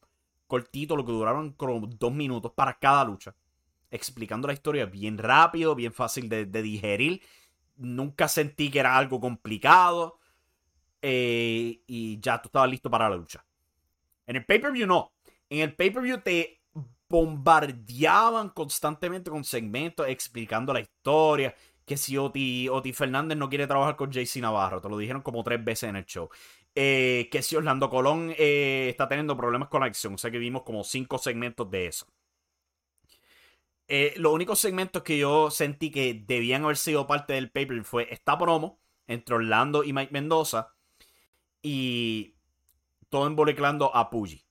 cortito, 0.48 0.96
lo 0.96 1.06
que 1.06 1.12
duraron 1.12 1.54
como 1.54 1.86
dos 1.86 2.14
minutos 2.14 2.52
para 2.56 2.80
cada 2.80 3.04
lucha, 3.06 3.36
explicando 3.92 4.48
la 4.48 4.54
historia 4.54 4.86
bien 4.86 5.18
rápido, 5.18 5.76
bien 5.76 5.94
fácil 5.94 6.30
de, 6.30 6.46
digerir. 6.46 7.22
Nunca 7.76 8.28
sentí 8.28 8.72
que 8.72 8.80
era 8.80 8.98
algo 8.98 9.20
complicado. 9.20 10.20
Eh, 11.02 11.82
y 11.86 12.20
ya 12.20 12.42
tú 12.42 12.48
estabas 12.48 12.70
listo 12.70 12.90
para 12.90 13.10
la 13.10 13.16
lucha. 13.16 13.46
En 14.26 14.36
el 14.36 14.46
pay-per-view 14.46 14.88
no. 14.88 15.14
En 15.50 15.60
el 15.60 15.76
pay-per-view 15.76 16.22
te 16.22 16.62
bombardeaban 17.10 18.50
constantemente 18.50 19.30
con 19.30 19.44
segmentos 19.44 20.08
explicando 20.08 20.74
la 20.74 20.82
historia. 20.82 21.56
Que 21.86 21.96
si 21.96 22.18
Oti, 22.18 22.68
Oti 22.68 22.92
Fernández 22.92 23.38
no 23.38 23.48
quiere 23.48 23.66
trabajar 23.66 23.96
con 23.96 24.12
JC 24.12 24.42
Navarro, 24.42 24.82
te 24.82 24.90
lo 24.90 24.98
dijeron 24.98 25.22
como 25.22 25.42
tres 25.44 25.64
veces 25.64 25.90
en 25.90 25.96
el 25.96 26.06
show. 26.06 26.30
Eh, 26.80 27.28
que 27.32 27.42
si 27.42 27.56
Orlando 27.56 27.90
Colón 27.90 28.36
eh, 28.38 28.86
está 28.88 29.08
teniendo 29.08 29.36
problemas 29.36 29.68
con 29.68 29.80
la 29.80 29.88
acción. 29.88 30.14
O 30.14 30.18
sea 30.20 30.30
que 30.30 30.38
vimos 30.38 30.62
como 30.62 30.84
cinco 30.84 31.18
segmentos 31.18 31.72
de 31.72 31.88
eso. 31.88 32.06
Eh, 33.88 34.14
los 34.18 34.32
únicos 34.32 34.60
segmentos 34.60 35.02
que 35.02 35.18
yo 35.18 35.50
sentí 35.50 35.90
que 35.90 36.14
debían 36.14 36.66
haber 36.66 36.78
sido 36.78 37.08
parte 37.08 37.34
del 37.34 37.50
paper 37.50 37.84
fue 37.84 38.08
esta 38.14 38.38
promo 38.38 38.80
entre 39.08 39.34
Orlando 39.34 39.84
y 39.84 39.92
Mike 39.92 40.14
Mendoza. 40.14 40.76
Y 41.64 42.36
todo 43.10 43.26
involucrando 43.26 43.96
a 43.96 44.12
Puggy. 44.12 44.46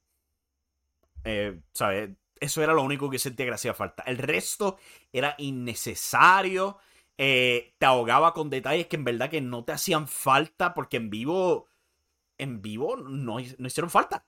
¿Sabes? 1.74 2.10
Eso 2.40 2.60
era 2.60 2.74
lo 2.74 2.82
único 2.82 3.08
que 3.08 3.20
sentía 3.20 3.46
que 3.46 3.52
hacía 3.52 3.72
falta. 3.72 4.02
El 4.02 4.18
resto 4.18 4.78
era 5.12 5.36
innecesario. 5.38 6.78
Te 7.16 7.72
ahogaba 7.82 8.34
con 8.34 8.50
detalles 8.50 8.88
que 8.88 8.96
en 8.96 9.04
verdad 9.04 9.30
que 9.30 9.40
no 9.40 9.64
te 9.64 9.70
hacían 9.70 10.08
falta 10.08 10.74
porque 10.74 10.96
en 10.96 11.08
vivo, 11.08 11.68
en 12.38 12.62
vivo 12.62 12.96
no, 12.96 13.38
no 13.58 13.66
hicieron 13.66 13.90
falta. 13.90 14.24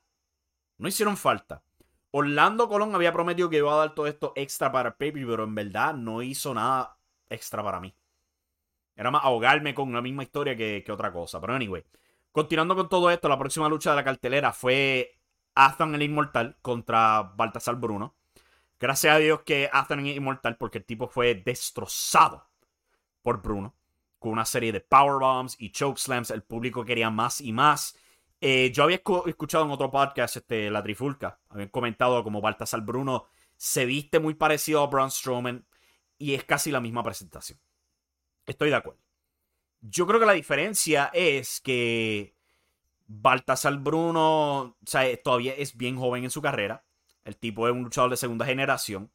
No 0.78 0.88
hicieron 0.88 1.16
falta. 1.16 1.62
Orlando 2.10 2.68
Colón 2.68 2.94
había 2.94 3.12
prometido 3.12 3.50
que 3.50 3.58
iba 3.58 3.72
a 3.72 3.76
dar 3.76 3.94
todo 3.94 4.06
esto 4.06 4.32
extra 4.36 4.72
para 4.72 4.96
Pepe, 4.96 5.26
pero 5.26 5.44
en 5.44 5.54
verdad 5.54 5.94
no 5.94 6.22
hizo 6.22 6.54
nada 6.54 6.96
extra 7.28 7.62
para 7.62 7.80
mí. 7.80 7.94
Era 8.96 9.10
más 9.10 9.24
ahogarme 9.24 9.74
con 9.74 9.92
la 9.92 10.00
misma 10.00 10.22
historia 10.22 10.56
que, 10.56 10.82
que 10.84 10.92
otra 10.92 11.12
cosa. 11.12 11.40
Pero 11.40 11.54
anyway, 11.54 11.84
continuando 12.32 12.74
con 12.74 12.88
todo 12.88 13.10
esto, 13.10 13.28
la 13.28 13.38
próxima 13.38 13.68
lucha 13.68 13.90
de 13.90 13.96
la 13.96 14.04
cartelera 14.04 14.52
fue 14.52 15.18
Athan 15.54 15.94
el 15.94 16.02
Inmortal 16.02 16.56
contra 16.62 17.22
Baltasar 17.22 17.76
Bruno. 17.76 18.14
Gracias 18.80 19.14
a 19.14 19.18
Dios 19.18 19.42
que 19.42 19.68
Athan 19.72 20.06
es 20.06 20.16
inmortal 20.16 20.56
porque 20.56 20.78
el 20.78 20.84
tipo 20.84 21.08
fue 21.08 21.34
destrozado 21.34 22.48
por 23.22 23.42
Bruno. 23.42 23.74
Con 24.18 24.32
una 24.32 24.44
serie 24.44 24.72
de 24.72 24.80
powerbombs 24.80 25.56
y 25.58 25.70
chokeslams. 25.70 26.30
El 26.30 26.42
público 26.42 26.84
quería 26.84 27.10
más 27.10 27.40
y 27.40 27.52
más. 27.52 27.96
Eh, 28.40 28.70
yo 28.72 28.84
había 28.84 29.02
escuchado 29.26 29.64
en 29.64 29.70
otro 29.70 29.90
podcast, 29.90 30.36
este, 30.36 30.70
La 30.70 30.82
Trifulca, 30.82 31.40
habían 31.48 31.70
comentado 31.70 32.22
como 32.22 32.40
Baltasar 32.40 32.82
Bruno 32.82 33.26
se 33.58 33.86
viste 33.86 34.20
muy 34.20 34.34
parecido 34.34 34.82
a 34.82 34.86
Braun 34.86 35.10
Strowman 35.10 35.66
y 36.16 36.34
es 36.34 36.44
casi 36.44 36.70
la 36.70 36.80
misma 36.80 37.02
presentación. 37.02 37.58
Estoy 38.46 38.70
de 38.70 38.76
acuerdo. 38.76 39.00
Yo 39.80 40.06
creo 40.06 40.18
que 40.18 40.26
la 40.26 40.32
diferencia 40.32 41.10
es 41.12 41.60
que 41.60 42.34
Baltasar 43.06 43.76
Bruno 43.78 44.78
todavía 45.22 45.54
es 45.54 45.76
bien 45.76 45.96
joven 45.96 46.24
en 46.24 46.30
su 46.30 46.40
carrera. 46.40 46.84
El 47.24 47.36
tipo 47.36 47.68
es 47.68 47.74
un 47.74 47.82
luchador 47.82 48.10
de 48.10 48.16
segunda 48.16 48.46
generación. 48.46 49.10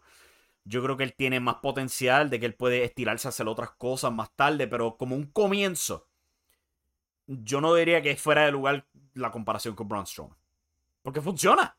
Yo 0.65 0.81
creo 0.83 0.95
que 0.95 1.03
él 1.03 1.13
tiene 1.13 1.39
más 1.39 1.55
potencial 1.55 2.29
de 2.29 2.39
que 2.39 2.45
él 2.45 2.55
puede 2.55 2.83
estirarse 2.83 3.27
a 3.27 3.29
hacer 3.29 3.47
otras 3.47 3.71
cosas 3.71 4.13
más 4.13 4.33
tarde, 4.35 4.67
pero 4.67 4.97
como 4.97 5.15
un 5.15 5.25
comienzo, 5.25 6.07
yo 7.27 7.61
no 7.61 7.73
diría 7.75 8.01
que 8.01 8.15
fuera 8.15 8.45
de 8.45 8.51
lugar 8.51 8.87
la 9.13 9.31
comparación 9.31 9.75
con 9.75 9.87
Braun 9.87 10.07
Strowman. 10.07 10.37
Porque 11.01 11.21
funciona. 11.21 11.77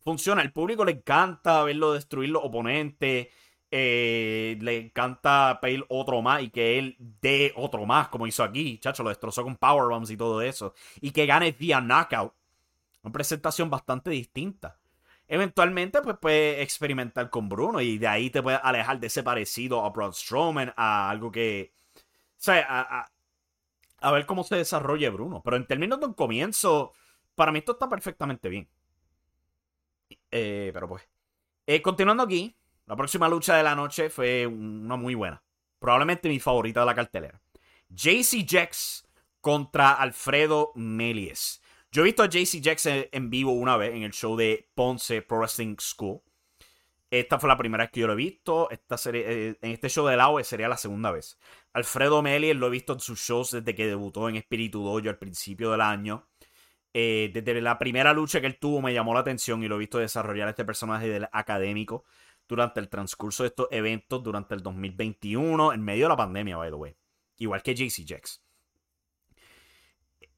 Funciona. 0.00 0.42
El 0.42 0.52
público 0.52 0.84
le 0.84 0.92
encanta 0.92 1.62
verlo 1.62 1.92
destruir 1.92 2.30
los 2.30 2.44
oponentes. 2.44 3.28
Eh, 3.70 4.58
le 4.60 4.76
encanta 4.76 5.58
pedir 5.62 5.84
otro 5.88 6.20
más 6.20 6.42
y 6.42 6.50
que 6.50 6.78
él 6.78 6.96
dé 6.98 7.54
otro 7.56 7.86
más, 7.86 8.08
como 8.08 8.26
hizo 8.26 8.42
aquí. 8.42 8.78
Chacho, 8.78 9.02
lo 9.02 9.08
destrozó 9.08 9.44
con 9.44 9.56
powerbombs 9.56 10.10
y 10.10 10.16
todo 10.16 10.42
eso. 10.42 10.74
Y 11.00 11.12
que 11.12 11.26
gane 11.26 11.52
vía 11.52 11.80
knockout. 11.80 12.34
Una 13.02 13.12
presentación 13.12 13.70
bastante 13.70 14.10
distinta. 14.10 14.78
Eventualmente, 15.28 16.02
pues 16.02 16.16
puede 16.18 16.62
experimentar 16.62 17.30
con 17.30 17.48
Bruno 17.48 17.80
y 17.80 17.98
de 17.98 18.06
ahí 18.06 18.30
te 18.30 18.42
puedes 18.42 18.60
alejar 18.62 19.00
de 19.00 19.06
ese 19.06 19.22
parecido 19.22 19.84
a 19.84 19.90
Braun 19.90 20.12
Strowman, 20.12 20.74
a 20.76 21.08
algo 21.10 21.30
que. 21.30 21.72
O 21.96 22.44
sea, 22.44 22.66
a, 22.68 23.10
a, 24.00 24.10
ver 24.10 24.26
cómo 24.26 24.44
se 24.44 24.56
desarrolla 24.56 25.10
Bruno. 25.10 25.42
Pero 25.42 25.56
en 25.56 25.66
términos 25.66 26.00
de 26.00 26.06
un 26.06 26.14
comienzo, 26.14 26.92
para 27.34 27.52
mí 27.52 27.60
esto 27.60 27.72
está 27.72 27.88
perfectamente 27.88 28.48
bien. 28.48 28.68
Eh, 30.30 30.70
pero 30.74 30.88
pues. 30.88 31.08
Eh, 31.66 31.80
continuando 31.80 32.24
aquí, 32.24 32.56
la 32.86 32.96
próxima 32.96 33.28
lucha 33.28 33.56
de 33.56 33.62
la 33.62 33.76
noche 33.76 34.10
fue 34.10 34.46
una 34.46 34.96
muy 34.96 35.14
buena. 35.14 35.42
Probablemente 35.78 36.28
mi 36.28 36.40
favorita 36.40 36.80
de 36.80 36.86
la 36.86 36.94
cartelera. 36.94 37.40
JC 37.88 38.44
Jax 38.46 39.06
contra 39.40 39.92
Alfredo 39.92 40.72
Melies. 40.74 41.61
Yo 41.92 42.00
he 42.00 42.04
visto 42.06 42.22
a 42.22 42.26
JC 42.26 42.62
Jax 42.64 42.86
en 42.86 43.28
vivo 43.28 43.52
una 43.52 43.76
vez 43.76 43.94
en 43.94 44.02
el 44.02 44.12
show 44.12 44.34
de 44.34 44.66
Ponce 44.74 45.20
Pro 45.20 45.40
Wrestling 45.40 45.76
School. 45.78 46.22
Esta 47.10 47.38
fue 47.38 47.50
la 47.50 47.58
primera 47.58 47.84
vez 47.84 47.90
que 47.90 48.00
yo 48.00 48.06
lo 48.06 48.14
he 48.14 48.16
visto. 48.16 48.70
Esta 48.70 48.96
eh, 49.12 49.58
en 49.60 49.70
este 49.70 49.90
show 49.90 50.06
del 50.06 50.18
AOE 50.18 50.42
sería 50.42 50.68
la 50.68 50.78
segunda 50.78 51.10
vez. 51.10 51.38
Alfredo 51.74 52.22
Melies 52.22 52.56
lo 52.56 52.68
he 52.68 52.70
visto 52.70 52.94
en 52.94 53.00
sus 53.00 53.20
shows 53.20 53.50
desde 53.50 53.74
que 53.74 53.86
debutó 53.86 54.30
en 54.30 54.36
Espíritu 54.36 54.82
Dojo 54.82 55.06
al 55.06 55.18
principio 55.18 55.70
del 55.70 55.82
año. 55.82 56.26
Eh, 56.94 57.30
desde 57.34 57.60
la 57.60 57.78
primera 57.78 58.14
lucha 58.14 58.40
que 58.40 58.46
él 58.46 58.58
tuvo 58.58 58.80
me 58.80 58.94
llamó 58.94 59.12
la 59.12 59.20
atención 59.20 59.62
y 59.62 59.68
lo 59.68 59.76
he 59.76 59.80
visto 59.80 59.98
desarrollar 59.98 60.48
este 60.48 60.64
personaje 60.64 61.10
del 61.10 61.28
académico 61.30 62.04
durante 62.48 62.80
el 62.80 62.88
transcurso 62.88 63.42
de 63.42 63.48
estos 63.48 63.68
eventos 63.70 64.22
durante 64.22 64.54
el 64.54 64.62
2021, 64.62 65.74
en 65.74 65.82
medio 65.82 66.06
de 66.06 66.08
la 66.08 66.16
pandemia, 66.16 66.56
by 66.56 66.70
the 66.70 66.74
way. 66.74 66.96
Igual 67.36 67.62
que 67.62 67.74
JC 67.74 68.06
Jax. 68.08 68.42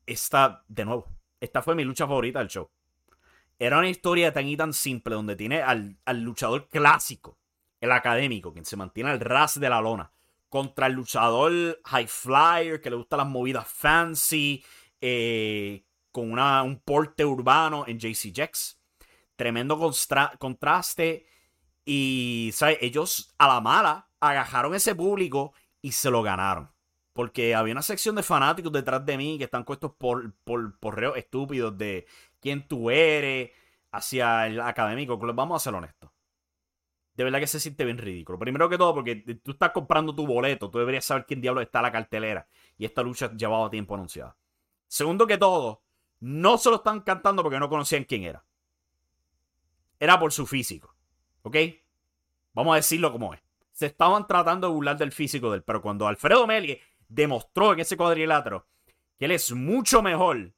Esta, 0.07 0.65
de 0.69 0.85
nuevo, 0.85 1.09
esta 1.45 1.63
fue 1.63 1.75
mi 1.75 1.85
lucha 1.85 2.07
favorita 2.07 2.41
del 2.41 2.49
show. 2.49 2.71
Era 3.59 3.79
una 3.79 3.89
historia 3.89 4.33
tan 4.33 4.49
y 4.49 4.57
tan 4.57 4.73
simple 4.73 5.15
donde 5.15 5.37
tiene 5.37 5.63
al, 5.63 5.97
luchador 6.07 6.69
clásico, 6.69 7.39
el 7.81 7.93
académico, 7.93 8.53
quien 8.53 8.65
se 8.65 8.77
mantiene 8.77 9.11
al 9.11 9.21
ras 9.21 9.61
de 9.61 9.69
la 9.69 9.81
lona, 9.81 10.11
contra 10.49 10.87
el 10.87 10.95
luchador 10.95 11.81
high 11.85 12.09
flyer 12.09 12.81
que 12.81 12.91
le 12.91 12.97
gusta 12.97 13.17
las 13.17 13.27
movidas 13.27 13.69
fancy, 13.69 14.65
eh, 15.01 15.85
con 16.11 16.33
una, 16.33 16.63
un 16.63 16.81
porte 16.81 17.25
urbano 17.25 17.85
en 17.87 17.99
JC 17.99 18.33
Jax. 18.35 18.81
Tremendo 19.37 19.79
contraste 20.39 21.27
y, 21.85 22.51
¿sabes? 22.55 22.79
Ellos 22.81 23.35
a 23.39 23.49
la 23.49 23.61
mala 23.61 24.09
agajaron 24.21 24.75
ese 24.75 24.95
público 24.95 25.53
y 25.83 25.93
se 25.93 26.11
lo 26.11 26.23
ganaron. 26.23 26.74
Porque 27.15 27.55
había 27.55 27.73
una 27.73 27.83
sección 27.83 28.17
de 28.17 28.23
fanáticos 28.23 28.73
detrás 28.73 29.07
de 29.07 29.17
mí 29.17 29.39
que 29.39 29.45
están 29.45 29.65
puestos 29.65 29.93
por, 29.97 30.35
por, 30.45 30.79
por 30.79 30.97
reos 30.97 31.17
estúpidos 31.17 31.79
de 31.79 32.07
quién 32.41 32.69
tú 32.69 32.91
eres 32.91 33.53
hacia 33.93 34.47
el 34.47 34.61
académico. 34.61 35.17
Vamos 35.17 35.63
a 35.63 35.65
ser 35.65 35.75
honestos. 35.75 36.11
De 37.15 37.23
verdad 37.23 37.39
que 37.39 37.47
se 37.47 37.61
siente 37.61 37.85
bien 37.85 37.99
ridículo. 37.99 38.39
Primero 38.39 38.69
que 38.69 38.77
todo, 38.77 38.93
porque 38.93 39.15
tú 39.43 39.53
estás 39.53 39.71
comprando 39.71 40.15
tu 40.15 40.27
boleto. 40.27 40.71
Tú 40.71 40.79
deberías 40.79 41.05
saber 41.05 41.25
quién 41.27 41.41
diablo 41.41 41.61
está 41.61 41.79
en 41.79 41.85
la 41.85 41.93
cartelera. 41.93 42.49
Y 42.77 42.85
esta 42.85 43.03
lucha 43.03 43.31
llevaba 43.33 43.71
tiempo 43.71 43.95
anunciada. 43.95 44.37
Segundo 44.89 45.27
que 45.27 45.39
todo, 45.39 45.83
no 46.19 46.59
se 46.59 46.71
lo 46.71 46.77
están 46.77 47.03
cantando 47.03 47.43
porque 47.43 47.61
no 47.61 47.69
conocían 47.69 48.05
quién 48.05 48.25
era. 48.25 48.45
Era 50.01 50.19
por 50.19 50.33
su 50.33 50.47
físico. 50.47 50.95
¿Ok? 51.43 51.57
Vamos 52.53 52.73
a 52.73 52.77
decirlo 52.77 53.13
como 53.13 53.33
es. 53.33 53.41
Se 53.71 53.87
estaban 53.87 54.27
tratando 54.27 54.69
de 54.69 54.75
burlar 54.75 54.97
del 54.97 55.13
físico 55.13 55.51
del, 55.51 55.63
pero 55.63 55.83
cuando 55.83 56.07
Alfredo 56.07 56.47
Melie 56.47 56.81
demostró 57.09 57.73
en 57.73 57.81
ese 57.81 57.97
cuadrilátero 57.97 58.67
que 59.19 59.27
él 59.27 59.31
es 59.31 59.53
mucho 59.53 60.03
mejor 60.03 60.53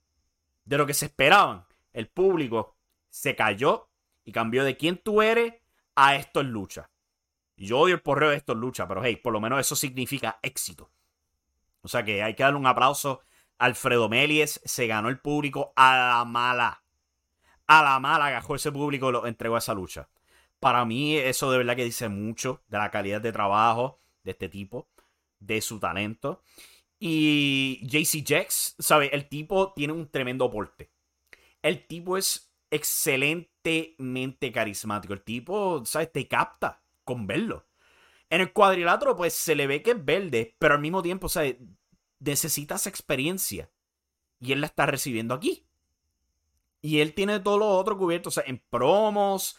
de 0.64 0.78
lo 0.78 0.86
que 0.86 0.94
se 0.94 1.06
esperaban, 1.06 1.66
el 1.92 2.08
público 2.08 2.76
se 3.08 3.34
cayó 3.34 3.88
Y 4.24 4.32
cambió 4.32 4.64
de 4.64 4.76
quién 4.76 4.98
tú 4.98 5.22
eres 5.22 5.54
a 5.94 6.16
esto 6.16 6.40
es 6.40 6.46
lucha. 6.46 6.90
Yo 7.56 7.78
odio 7.78 7.94
el 7.94 8.02
porreo 8.02 8.30
de 8.30 8.36
esto 8.36 8.52
es 8.52 8.58
lucha, 8.58 8.86
pero 8.86 9.02
hey, 9.02 9.16
por 9.16 9.32
lo 9.32 9.40
menos 9.40 9.60
eso 9.60 9.76
significa 9.76 10.38
éxito. 10.42 10.90
O 11.80 11.88
sea 11.88 12.04
que 12.04 12.22
hay 12.22 12.34
que 12.34 12.42
darle 12.42 12.58
un 12.58 12.66
aplauso 12.66 13.20
Alfredo 13.58 14.08
Melies. 14.08 14.60
Se 14.64 14.86
ganó 14.86 15.08
el 15.08 15.20
público 15.20 15.72
a 15.76 15.96
la 15.96 16.24
mala. 16.24 16.82
A 17.66 17.82
la 17.82 18.00
mala 18.00 18.26
agajó 18.26 18.56
ese 18.56 18.72
público 18.72 19.08
y 19.08 19.12
lo 19.12 19.26
entregó 19.26 19.54
a 19.54 19.58
esa 19.58 19.74
lucha. 19.74 20.08
Para 20.60 20.84
mí 20.84 21.16
eso 21.16 21.50
de 21.50 21.58
verdad 21.58 21.76
que 21.76 21.84
dice 21.84 22.08
mucho 22.08 22.62
de 22.68 22.78
la 22.78 22.90
calidad 22.90 23.20
de 23.20 23.32
trabajo 23.32 24.00
de 24.24 24.32
este 24.32 24.48
tipo, 24.48 24.88
de 25.40 25.60
su 25.60 25.78
talento. 25.78 26.42
Y 26.98 27.80
JC 27.82 28.24
Jax, 28.26 28.76
¿sabe? 28.78 29.10
El 29.12 29.28
tipo 29.28 29.72
tiene 29.74 29.92
un 29.92 30.10
tremendo 30.10 30.50
porte. 30.50 30.90
El 31.62 31.86
tipo 31.86 32.16
es 32.16 32.54
excelentemente 32.70 34.52
carismático. 34.52 35.12
El 35.14 35.22
tipo, 35.22 35.84
¿sabes? 35.84 36.12
Te 36.12 36.26
capta 36.26 36.82
con 37.04 37.26
verlo. 37.26 37.66
En 38.30 38.40
el 38.40 38.52
cuadrilátero, 38.52 39.16
pues 39.16 39.34
se 39.34 39.54
le 39.54 39.66
ve 39.66 39.82
que 39.82 39.92
es 39.92 40.04
verde, 40.04 40.56
pero 40.58 40.74
al 40.74 40.80
mismo 40.80 41.02
tiempo, 41.02 41.28
¿sabes? 41.28 41.56
Necesitas 42.18 42.86
experiencia. 42.86 43.70
Y 44.40 44.52
él 44.52 44.60
la 44.60 44.66
está 44.66 44.86
recibiendo 44.86 45.34
aquí. 45.34 45.66
Y 46.82 47.00
él 47.00 47.14
tiene 47.14 47.40
todo 47.40 47.58
lo 47.58 47.68
otro 47.68 47.96
cubierto, 47.96 48.28
o 48.28 48.32
sea, 48.32 48.44
en 48.46 48.62
promos, 48.70 49.56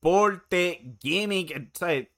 porte, 0.00 0.96
gimmick, 1.00 1.70
¿sabes? 1.76 2.08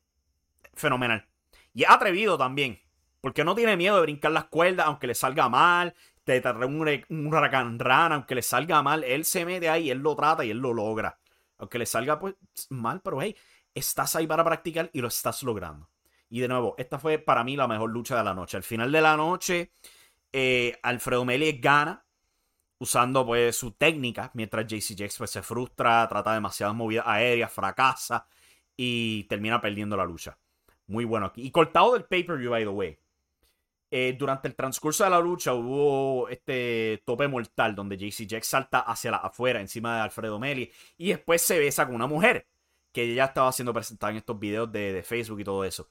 Fenomenal. 0.75 1.27
Y 1.75 1.85
atrevido 1.85 2.37
también. 2.39 2.81
Porque 3.23 3.45
no 3.45 3.55
tiene 3.55 3.77
miedo 3.77 3.97
de 3.97 4.03
brincar 4.03 4.33
las 4.33 4.47
cuerdas, 4.47 4.87
aunque 4.87 5.07
le 5.07 5.15
salga 5.15 5.49
mal. 5.49 5.95
Te 6.25 6.41
trae 6.41 6.67
un, 6.67 7.05
un 7.09 7.27
huracán 7.29 7.79
aunque 8.13 8.35
le 8.35 8.43
salga 8.43 8.83
mal. 8.83 9.05
Él 9.05 9.25
se 9.25 9.47
mete 9.47 9.71
ahí, 9.71 9.91
él 9.91 9.99
lo 9.99 10.15
trata 10.15 10.45
y 10.45 10.51
él 10.51 10.59
lo 10.59 10.75
logra. 10.75 11.19
Aunque 11.57 11.79
le 11.79 11.87
salga 11.87 12.19
pues 12.19 12.35
mal, 12.69 13.01
pero 13.01 13.23
hey, 13.23 13.37
estás 13.73 14.17
ahí 14.17 14.27
para 14.27 14.45
practicar 14.45 14.91
y 14.93 15.01
lo 15.01 15.09
estás 15.09 15.43
logrando. 15.45 15.89
Y 16.29 16.41
de 16.41 16.49
nuevo, 16.49 16.75
esta 16.79 16.99
fue 16.99 17.19
para 17.19 17.45
mí 17.45 17.57
la 17.57 17.69
mejor 17.69 17.91
lucha 17.91 18.17
de 18.17 18.25
la 18.25 18.35
noche. 18.35 18.57
Al 18.57 18.65
final 18.65 18.91
de 18.91 19.01
la 19.01 19.17
noche, 19.17 19.73
eh, 20.33 20.79
Alfredo 20.83 21.25
Melies 21.25 21.61
gana 21.61 22.05
usando 22.79 23.25
pues 23.25 23.57
su 23.57 23.71
técnica, 23.71 24.33
mientras 24.35 24.67
JC 24.67 24.99
Jax 24.99 25.19
pues, 25.19 25.31
se 25.31 25.43
frustra, 25.43 26.09
trata 26.09 26.35
demasiadas 26.35 26.75
movidas 26.75 27.05
aéreas, 27.07 27.53
fracasa 27.53 28.27
y 28.77 29.23
termina 29.25 29.61
perdiendo 29.61 29.97
la 29.97 30.05
lucha. 30.05 30.37
Muy 30.89 31.05
bueno 31.05 31.27
aquí. 31.27 31.43
Y 31.43 31.53
cortado 31.53 31.93
del 31.93 32.05
pay-per-view, 32.05 32.51
by 32.51 32.65
the 32.65 32.69
way. 32.69 32.99
Eh, 33.95 34.17
durante 34.19 34.49
el 34.49 34.55
transcurso 34.55 35.05
de 35.05 35.11
la 35.11 35.21
lucha 35.21 35.53
hubo 35.53 36.27
este 36.31 37.03
tope 37.05 37.29
mortal 37.29 37.75
donde 37.75 37.99
JC 37.99 38.27
Jack 38.27 38.43
salta 38.43 38.81
hacia 38.81 39.11
la 39.11 39.19
afuera 39.19 39.61
encima 39.61 39.97
de 39.97 40.01
Alfredo 40.01 40.39
Meli 40.39 40.73
y 40.97 41.11
después 41.11 41.43
se 41.43 41.59
besa 41.59 41.85
con 41.85 41.97
una 41.97 42.07
mujer 42.07 42.49
que 42.91 43.15
ya 43.15 43.27
estaba 43.27 43.53
siendo 43.53 43.75
presentada 43.75 44.13
en 44.13 44.17
estos 44.17 44.39
videos 44.39 44.73
de, 44.73 45.03
Facebook 45.03 45.41
y 45.41 45.45
todo 45.45 45.63
eso. 45.67 45.91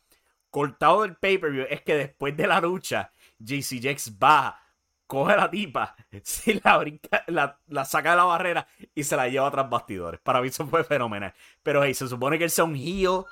Cortado 0.49 1.03
del 1.03 1.15
pay-per-view 1.15 1.67
es 1.69 1.83
que 1.83 1.93
después 1.93 2.35
de 2.35 2.47
la 2.47 2.59
lucha 2.59 3.11
JC 3.37 3.79
Jax 3.79 4.17
baja, 4.17 4.59
coge 5.05 5.35
la 5.37 5.51
tipa, 5.51 5.95
se 6.23 6.59
la, 6.63 6.83
la, 7.27 7.59
la, 7.67 7.85
saca 7.85 8.11
de 8.11 8.17
la 8.17 8.23
barrera 8.23 8.67
y 8.95 9.03
se 9.03 9.15
la 9.15 9.27
lleva 9.27 9.45
a 9.45 9.51
tras 9.51 9.69
bastidores. 9.69 10.19
Para 10.21 10.41
mí 10.41 10.47
eso 10.47 10.65
fue 10.65 10.83
fenomenal. 10.83 11.35
Pero 11.61 11.83
hey, 11.83 11.93
se 11.93 12.07
supone 12.07 12.39
que 12.39 12.45
él 12.45 12.49
sea 12.49 12.63
un 12.63 12.75
heel 12.75 13.25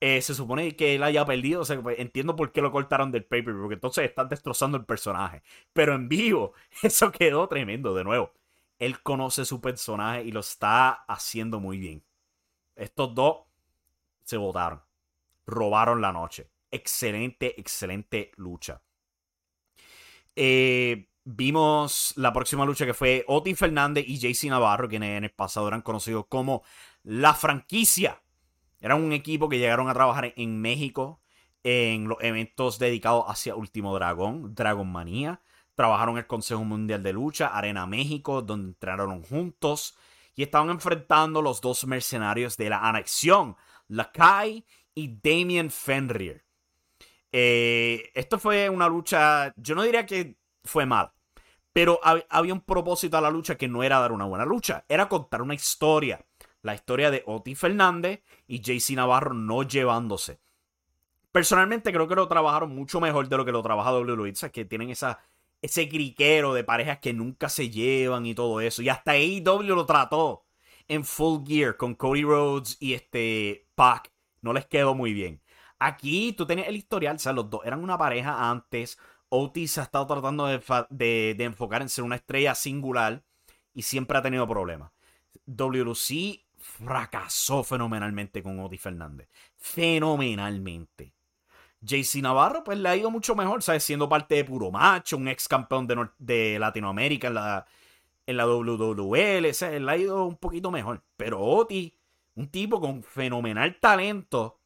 eh, 0.00 0.22
se 0.22 0.34
supone 0.34 0.74
que 0.76 0.94
él 0.94 1.02
haya 1.02 1.24
perdido. 1.26 1.60
O 1.62 1.64
sea, 1.64 1.80
pues, 1.82 1.98
entiendo 1.98 2.34
por 2.36 2.52
qué 2.52 2.62
lo 2.62 2.72
cortaron 2.72 3.12
del 3.12 3.24
paper, 3.24 3.54
porque 3.54 3.74
entonces 3.74 4.04
están 4.08 4.28
destrozando 4.28 4.78
el 4.78 4.84
personaje. 4.86 5.42
Pero 5.72 5.94
en 5.94 6.08
vivo, 6.08 6.54
eso 6.82 7.12
quedó 7.12 7.46
tremendo 7.48 7.94
de 7.94 8.04
nuevo. 8.04 8.32
Él 8.78 9.02
conoce 9.02 9.44
su 9.44 9.60
personaje 9.60 10.24
y 10.24 10.32
lo 10.32 10.40
está 10.40 10.90
haciendo 11.06 11.60
muy 11.60 11.78
bien. 11.78 12.02
Estos 12.76 13.14
dos 13.14 13.42
se 14.24 14.38
votaron. 14.38 14.80
Robaron 15.46 16.00
la 16.00 16.12
noche. 16.12 16.50
Excelente, 16.70 17.60
excelente 17.60 18.30
lucha. 18.36 18.80
Eh, 20.34 21.08
vimos 21.24 22.14
la 22.16 22.32
próxima 22.32 22.64
lucha 22.64 22.86
que 22.86 22.94
fue 22.94 23.24
Oti 23.26 23.54
Fernández 23.54 24.04
y 24.06 24.18
JC 24.18 24.48
Navarro, 24.48 24.88
quienes 24.88 25.18
en 25.18 25.24
el 25.24 25.30
pasado 25.30 25.68
eran 25.68 25.82
conocidos 25.82 26.26
como 26.28 26.62
la 27.02 27.34
franquicia 27.34 28.22
era 28.80 28.94
un 28.94 29.12
equipo 29.12 29.48
que 29.48 29.58
llegaron 29.58 29.88
a 29.88 29.94
trabajar 29.94 30.32
en 30.36 30.60
México 30.60 31.20
en 31.62 32.08
los 32.08 32.18
eventos 32.22 32.78
dedicados 32.78 33.26
hacia 33.28 33.54
Último 33.54 33.94
Dragón, 33.94 34.54
Dragon 34.54 34.90
Manía. 34.90 35.42
Trabajaron 35.74 36.16
el 36.18 36.26
Consejo 36.26 36.64
Mundial 36.64 37.02
de 37.02 37.12
Lucha, 37.12 37.48
Arena 37.48 37.86
México, 37.86 38.42
donde 38.42 38.68
entrenaron 38.68 39.22
juntos. 39.22 39.96
Y 40.34 40.42
estaban 40.42 40.70
enfrentando 40.70 41.42
los 41.42 41.60
dos 41.60 41.86
mercenarios 41.86 42.56
de 42.56 42.70
la 42.70 42.88
anexión, 42.88 43.56
Lakai 43.88 44.64
y 44.94 45.20
Damien 45.22 45.70
Fenrir. 45.70 46.44
Eh, 47.32 48.10
esto 48.14 48.38
fue 48.38 48.68
una 48.68 48.88
lucha, 48.88 49.52
yo 49.56 49.74
no 49.74 49.82
diría 49.82 50.06
que 50.06 50.36
fue 50.64 50.86
mal, 50.86 51.12
pero 51.72 52.00
había 52.28 52.54
un 52.54 52.62
propósito 52.62 53.16
a 53.16 53.20
la 53.20 53.30
lucha 53.30 53.56
que 53.56 53.68
no 53.68 53.84
era 53.84 54.00
dar 54.00 54.10
una 54.12 54.24
buena 54.24 54.44
lucha, 54.44 54.84
era 54.88 55.08
contar 55.08 55.42
una 55.42 55.54
historia 55.54 56.24
la 56.62 56.74
historia 56.74 57.10
de 57.10 57.22
Oti 57.26 57.54
Fernández 57.54 58.22
y 58.46 58.60
JC 58.60 58.94
Navarro 58.96 59.34
no 59.34 59.62
llevándose. 59.62 60.40
Personalmente 61.32 61.92
creo 61.92 62.08
que 62.08 62.14
lo 62.14 62.28
trabajaron 62.28 62.74
mucho 62.74 63.00
mejor 63.00 63.28
de 63.28 63.36
lo 63.36 63.44
que 63.44 63.52
lo 63.52 63.62
trabaja 63.62 63.92
WWE. 63.92 64.32
O 64.32 64.52
que 64.52 64.64
tienen 64.64 64.90
esa, 64.90 65.20
ese 65.62 65.88
criquero 65.88 66.54
de 66.54 66.64
parejas 66.64 66.98
que 66.98 67.12
nunca 67.12 67.48
se 67.48 67.70
llevan 67.70 68.26
y 68.26 68.34
todo 68.34 68.60
eso. 68.60 68.82
Y 68.82 68.88
hasta 68.88 69.12
AEW 69.12 69.74
lo 69.74 69.86
trató 69.86 70.44
en 70.88 71.04
Full 71.04 71.46
Gear 71.46 71.76
con 71.76 71.94
Cody 71.94 72.24
Rhodes 72.24 72.76
y 72.80 72.94
este 72.94 73.68
Pac. 73.74 74.12
No 74.42 74.52
les 74.52 74.66
quedó 74.66 74.94
muy 74.94 75.12
bien. 75.12 75.40
Aquí 75.78 76.32
tú 76.32 76.46
tenías 76.46 76.68
el 76.68 76.76
historial, 76.76 77.16
o 77.16 77.18
sea, 77.18 77.32
los 77.32 77.48
dos 77.48 77.62
eran 77.64 77.82
una 77.82 77.96
pareja 77.96 78.50
antes. 78.50 78.98
Otis 79.28 79.78
ha 79.78 79.84
estado 79.84 80.06
tratando 80.06 80.46
de, 80.46 80.60
de, 80.90 81.34
de 81.38 81.44
enfocar 81.44 81.82
en 81.82 81.88
ser 81.88 82.04
una 82.04 82.16
estrella 82.16 82.54
singular 82.54 83.22
y 83.72 83.82
siempre 83.82 84.18
ha 84.18 84.22
tenido 84.22 84.46
problemas. 84.48 84.90
WC 85.46 86.44
fracasó 86.60 87.64
fenomenalmente 87.64 88.42
con 88.42 88.60
Oti 88.60 88.78
Fernández. 88.78 89.28
Fenomenalmente. 89.56 91.14
JC 91.80 92.16
Navarro, 92.22 92.62
pues 92.62 92.78
le 92.78 92.88
ha 92.88 92.96
ido 92.96 93.10
mucho 93.10 93.34
mejor, 93.34 93.62
¿sabes? 93.62 93.82
Siendo 93.84 94.08
parte 94.08 94.34
de 94.36 94.44
Puro 94.44 94.70
Macho, 94.70 95.16
un 95.16 95.28
ex 95.28 95.48
campeón 95.48 95.86
de, 95.86 96.08
de 96.18 96.58
Latinoamérica 96.58 97.28
en 97.28 97.34
la, 97.34 97.66
en 98.26 98.36
la 98.36 98.46
WWL, 98.46 99.52
¿sabes? 99.54 99.80
Le 99.80 99.90
ha 99.90 99.96
ido 99.96 100.24
un 100.26 100.36
poquito 100.36 100.70
mejor. 100.70 101.02
Pero 101.16 101.40
Oti, 101.40 101.96
un 102.34 102.48
tipo 102.50 102.80
con 102.80 103.02
fenomenal 103.02 103.78
talento, 103.80 104.60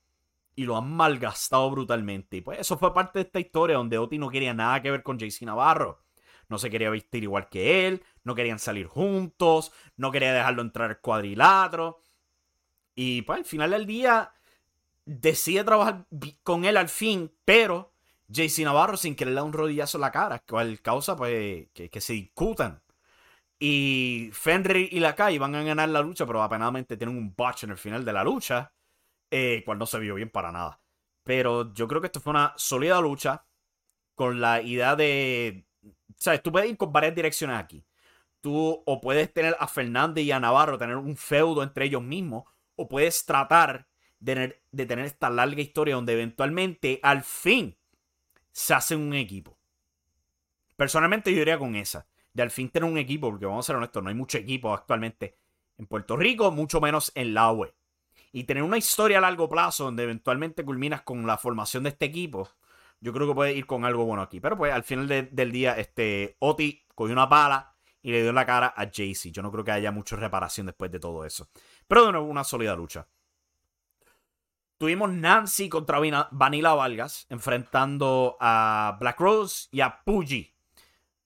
y 0.57 0.65
lo 0.65 0.77
han 0.77 0.91
malgastado 0.91 1.71
brutalmente. 1.71 2.39
Y 2.39 2.41
pues 2.41 2.61
eso 2.61 2.79
fue 2.79 2.95
parte 2.95 3.19
de 3.19 3.25
esta 3.25 3.41
historia 3.41 3.77
donde 3.77 3.99
Oti 3.99 4.19
no 4.19 4.31
quería 4.31 4.55
nada 4.55 4.81
que 4.83 4.91
ver 4.91 5.03
con 5.03 5.19
JC 5.19 5.43
Navarro. 5.43 6.04
No 6.49 6.59
se 6.59 6.71
quería 6.71 6.91
vestir 6.91 7.23
igual 7.23 7.49
que 7.49 7.87
él, 7.87 8.03
no 8.23 8.35
querían 8.35 8.59
salir 8.59 8.87
juntos, 8.87 9.73
no 9.97 10.11
quería 10.11 10.33
dejarlo 10.33 10.63
entrar 10.63 10.91
al 10.91 11.01
cuadrilátero. 11.01 12.01
Y 12.95 13.23
pues 13.23 13.39
al 13.39 13.45
final 13.45 13.71
del 13.71 13.87
día 13.87 14.33
decide 15.05 15.65
trabajar 15.65 16.07
con 16.43 16.65
él 16.65 16.77
al 16.77 16.89
fin, 16.89 17.33
pero 17.45 17.93
JC 18.29 18.65
Navarro 18.65 18.97
sin 18.97 19.15
querer 19.15 19.35
le 19.35 19.41
da 19.41 19.45
un 19.45 19.53
rodillazo 19.53 19.99
en 19.99 20.03
la 20.03 20.13
cara, 20.13 20.41
cual 20.41 20.81
causa 20.81 21.17
pues 21.17 21.69
que, 21.73 22.01
se 22.01 22.13
discutan. 22.15 22.83
Y 23.59 24.31
Fenrir 24.33 24.89
y 24.93 25.01
Lakai 25.01 25.39
van 25.39 25.55
a 25.55 25.63
ganar 25.63 25.89
la 25.89 26.03
lucha, 26.03 26.27
pero 26.27 26.43
apenadamente 26.43 26.97
tienen 26.97 27.17
un 27.17 27.35
botch 27.35 27.65
en 27.65 27.71
el 27.71 27.79
final 27.79 28.05
de 28.05 28.13
la 28.13 28.25
lucha, 28.25 28.73
eh, 29.31 29.63
cual 29.65 29.79
no 29.79 29.87
se 29.87 29.99
vio 29.99 30.15
bien 30.15 30.31
para 30.31 30.53
nada. 30.53 30.81
Pero 31.23 31.73
yo 31.75 31.89
creo 31.89 32.01
que 32.01 32.09
esto 32.09 32.21
fue 32.21 32.33
una 32.33 32.55
sólida 32.57 33.01
lucha 33.01 33.47
con 34.15 34.41
la 34.41 34.63
idea 34.63 34.97
de... 34.97 35.67
¿Sabes? 36.25 36.43
Tú 36.43 36.51
puedes 36.51 36.71
ir 36.71 36.79
con 36.79 36.91
varias 36.91 37.15
direcciones 37.15 37.59
aquí. 37.59 37.85
Tú 38.41 38.83
o 38.87 39.01
puedes 39.03 39.31
tener 39.31 39.55
a 39.61 39.69
Fernández 39.69 40.25
y 40.25 40.33
a 40.33 40.41
Navarro, 40.41 40.79
tener 40.79 40.97
un 40.97 41.19
feudo 41.19 41.63
entre 41.63 41.85
ellos 41.85 42.03
mismos, 42.03 42.45
o 42.77 42.89
puedes 42.89 43.27
tratar 43.27 43.87
de, 44.21 44.59
tener 44.75 45.05
esta 45.05 45.29
larga 45.29 45.61
historia 45.61 45.97
donde 45.97 46.15
eventualmente 46.15 46.99
al 47.03 47.23
fin 47.23 47.77
se 48.53 48.73
hace 48.73 48.97
un 48.97 49.13
equipo. 49.13 49.59
Personalmente 50.77 51.31
yo 51.31 51.43
iría 51.43 51.59
con 51.59 51.77
esa, 51.77 52.07
de 52.33 52.43
al 52.43 52.51
fin 52.51 52.71
tener 52.71 52.89
un 52.89 52.97
equipo, 52.97 53.29
porque 53.29 53.45
vamos 53.45 53.67
a 53.67 53.69
ser 53.69 53.77
honestos, 53.77 54.03
no 54.03 54.09
hay 54.09 54.15
mucho 54.15 54.39
equipo 54.39 54.73
actualmente 54.73 55.37
en 55.77 55.87
Puerto 55.87 56.17
Rico, 56.17 56.51
mucho 56.51 56.81
menos 56.81 57.13
en 57.15 57.35
la 57.35 57.53
UE. 57.53 57.75
Y 58.33 58.45
tener 58.45 58.63
una 58.63 58.79
historia 58.79 59.19
a 59.19 59.21
largo 59.21 59.47
plazo 59.47 59.85
donde 59.85 60.05
eventualmente 60.05 60.65
culminas 60.65 61.03
con 61.03 61.27
la 61.27 61.37
formación 61.37 61.83
de 61.83 61.91
este 61.91 62.07
equipo, 62.07 62.49
yo 63.05 63.13
creo 63.13 63.29
que 63.29 63.35
puede 63.35 63.53
ir 63.53 63.67
con 63.67 63.85
algo 63.85 64.07
bueno 64.07 64.23
aquí. 64.23 64.41
Pero 64.41 64.57
pues 64.57 64.73
al 64.73 64.83
final 64.83 65.29
del 65.31 65.53
día, 65.53 65.79
este 65.79 66.37
Oti 66.39 66.87
cogió 66.95 67.13
una 67.13 67.29
pala 67.29 67.75
y 68.01 68.11
le 68.11 68.23
dio 68.23 68.33
la 68.33 68.47
cara 68.47 68.73
a 68.75 68.91
Jaycee. 68.91 69.31
Yo 69.31 69.43
no 69.43 69.53
creo 69.53 69.63
que 69.63 69.73
haya 69.73 69.93
mucha 69.93 70.17
reparación 70.17 70.67
después 70.67 70.91
de 70.91 70.99
todo 70.99 71.27
eso. 71.27 71.47
Pero 71.87 72.07
de 72.07 72.13
nuevo, 72.13 72.27
una 72.27 72.45
sólida 72.45 72.75
lucha. 72.75 73.07
Tuvimos 74.79 75.13
Nancy 75.13 75.69
contra 75.69 76.01
Vanilla 76.31 76.73
Vargas 76.73 77.27
enfrentando 77.29 78.39
a 78.41 78.97
Black 78.99 79.21
Rose 79.21 79.69
y 79.71 79.83
a 79.83 80.03
Puggy. 80.03 80.55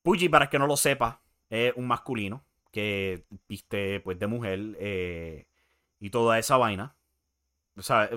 Puggy, 0.03 0.29
para 0.29 0.51
que 0.51 0.59
no 0.59 0.67
lo 0.67 0.77
sepa, 0.77 1.23
es 1.49 1.73
un 1.77 1.87
masculino 1.87 2.45
que 2.73 3.25
viste 3.47 4.01
pues 4.01 4.19
de 4.19 4.27
mujer. 4.27 4.77
Eh, 4.81 5.47
y 6.01 6.11
toda 6.11 6.41
esa 6.41 6.57
vaina. 6.57 6.97
O 7.77 7.83
sea, 7.83 8.11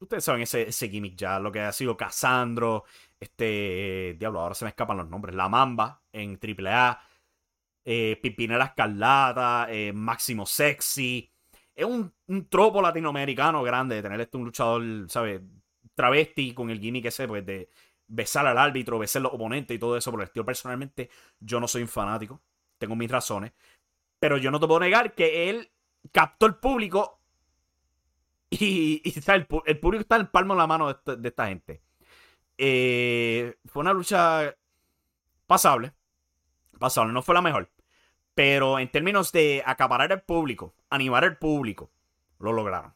ustedes 0.00 0.24
saben 0.24 0.42
ese, 0.42 0.68
ese 0.68 0.88
gimmick 0.88 1.16
ya, 1.16 1.38
lo 1.38 1.50
que 1.52 1.60
ha 1.60 1.72
sido 1.72 1.96
Casandro, 1.96 2.84
este, 3.18 4.16
diablo, 4.18 4.40
ahora 4.40 4.54
se 4.54 4.64
me 4.64 4.70
escapan 4.70 4.96
los 4.96 5.08
nombres, 5.08 5.34
La 5.34 5.48
Mamba 5.48 6.02
en 6.12 6.38
AAA, 6.40 7.00
eh, 7.84 8.18
Pipinera 8.22 8.66
Escarlata, 8.66 9.66
eh, 9.70 9.92
Máximo 9.92 10.46
Sexy. 10.46 11.32
Es 11.74 11.84
un, 11.84 12.12
un, 12.26 12.48
tropo 12.48 12.82
latinoamericano 12.82 13.62
grande 13.62 13.96
de 13.96 14.02
tener 14.02 14.20
este 14.20 14.36
un 14.36 14.44
luchador, 14.44 14.82
¿sabes? 15.08 15.40
Travesti 15.94 16.52
con 16.52 16.70
el 16.70 16.80
gimmick 16.80 17.06
ese, 17.06 17.26
pues 17.26 17.46
de 17.46 17.70
besar 18.06 18.46
al 18.46 18.58
árbitro, 18.58 18.98
besar 18.98 19.20
a 19.20 19.24
los 19.24 19.34
oponentes 19.34 19.74
y 19.74 19.78
todo 19.78 19.96
eso 19.96 20.10
por 20.10 20.20
el 20.20 20.26
estilo. 20.26 20.44
Personalmente, 20.44 21.10
yo 21.40 21.60
no 21.60 21.68
soy 21.68 21.82
un 21.82 21.88
fanático, 21.88 22.42
tengo 22.78 22.96
mis 22.96 23.10
razones, 23.10 23.52
pero 24.18 24.38
yo 24.38 24.50
no 24.50 24.60
te 24.60 24.66
puedo 24.66 24.80
negar 24.80 25.14
que 25.14 25.50
él 25.50 25.70
captó 26.12 26.46
el 26.46 26.56
público 26.56 27.17
y, 28.50 29.02
el, 29.26 29.46
público 29.46 30.00
está 30.00 30.16
en 30.16 30.22
el 30.22 30.28
palmo 30.28 30.54
de 30.54 30.58
la 30.58 30.66
mano 30.66 30.92
de 30.92 31.28
esta, 31.28 31.48
gente. 31.48 31.82
Eh, 32.56 33.56
fue 33.66 33.80
una 33.80 33.92
lucha 33.92 34.54
pasable. 35.46 35.92
Pasable, 36.78 37.12
no 37.12 37.22
fue 37.22 37.34
la 37.34 37.42
mejor. 37.42 37.70
Pero 38.34 38.78
en 38.78 38.90
términos 38.90 39.32
de 39.32 39.62
acaparar 39.66 40.12
el 40.12 40.22
público, 40.22 40.74
animar 40.90 41.24
el 41.24 41.36
público, 41.36 41.90
lo 42.38 42.52
lograron. 42.52 42.94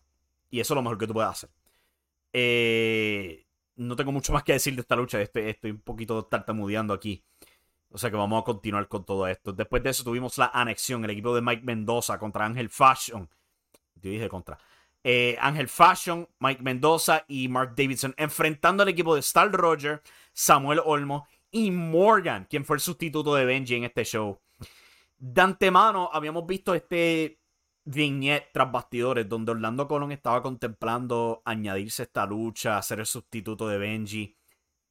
Y 0.51 0.61
eso 0.61 0.75
es 0.75 0.77
lo 0.77 0.83
mejor 0.83 0.99
que 0.99 1.07
tú 1.07 1.15
puedes 1.15 1.31
hacer. 1.31 1.51
Eh, 2.33 3.47
no 3.77 3.97
tengo 3.97 4.13
mucho 4.13 4.33
más 4.33 4.45
que 4.45 4.53
decir 4.53 4.75
de 4.75 4.83
esta 4.83 4.97
lucha. 4.97 5.21
Estoy, 5.21 5.49
estoy 5.51 5.73
un 5.73 5.81
poquito 5.81 6.25
tartamudeando 6.27 6.95
aquí. 6.95 7.25
O 7.91 7.99
sea 7.99 8.11
que 8.11 8.17
vamos 8.17 8.41
a 8.41 8.45
continuar 8.45 8.89
con 8.89 9.05
todo 9.05 9.27
esto. 9.27 9.53
Después 9.53 9.83
de 9.83 9.91
eso 9.91 10.05
tuvimos 10.05 10.39
la 10.39 10.51
anexión, 10.55 11.05
el 11.05 11.11
equipo 11.11 11.35
de 11.35 11.43
Mike 11.43 11.63
Mendoza 11.65 12.19
contra 12.19 12.47
Ángel 12.47 12.71
Fashion. 12.71 13.29
Yo 13.97 14.11
dije 14.11 14.29
contra. 14.29 14.59
Eh, 15.05 15.37
Ángel 15.41 15.69
Fashion, 15.69 16.29
Mike 16.39 16.63
Mendoza 16.63 17.25
y 17.27 17.49
Mark 17.49 17.75
Davidson 17.77 18.15
enfrentando 18.17 18.83
al 18.83 18.89
equipo 18.89 19.15
de 19.15 19.21
Star 19.21 19.51
Roger, 19.51 20.01
Samuel 20.33 20.81
Olmo 20.85 21.27
y 21.51 21.71
Morgan, 21.71 22.47
quien 22.49 22.65
fue 22.65 22.77
el 22.77 22.81
sustituto 22.81 23.35
de 23.35 23.45
Benji 23.45 23.75
en 23.75 23.85
este 23.85 24.05
show. 24.05 24.41
De 25.19 25.41
antemano 25.41 26.09
habíamos 26.13 26.47
visto 26.47 26.75
este 26.75 27.41
viñet 27.85 28.53
tras 28.53 28.71
bastidores 28.71 29.29
donde 29.29 29.53
Orlando 29.53 29.89
Colón 29.89 30.13
estaba 30.13 30.43
contemplando 30.43 31.43
añadirse 31.45 32.05
esta 32.05 32.25
lucha, 32.27 32.81
ser 32.83 33.01
el 33.01 33.07
sustituto 33.07 33.69
de 33.69 33.79
Benji. 33.79 34.37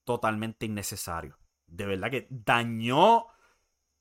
Totalmente 0.03 0.65
innecesario. 0.65 1.37
De 1.67 1.85
verdad 1.85 2.11
que 2.11 2.27
dañó 2.29 3.27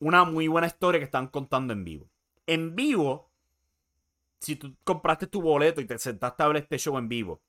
una 0.01 0.25
muy 0.25 0.49
buena 0.49 0.66
historia 0.66 0.99
que 0.99 1.05
están 1.05 1.29
contando 1.29 1.73
en 1.73 1.85
vivo. 1.85 2.11
En 2.46 2.75
vivo, 2.75 3.29
si 4.40 4.57
tú 4.57 4.74
compraste 4.85 5.26
tu 5.26 5.42
boleto 5.42 5.81
y 5.81 5.87
te 5.87 5.98
sentaste 5.98 6.42
a 6.42 6.48
ver 6.48 6.57
este 6.57 6.79
show 6.79 6.96
en 6.98 7.09
vivo, 7.09 7.42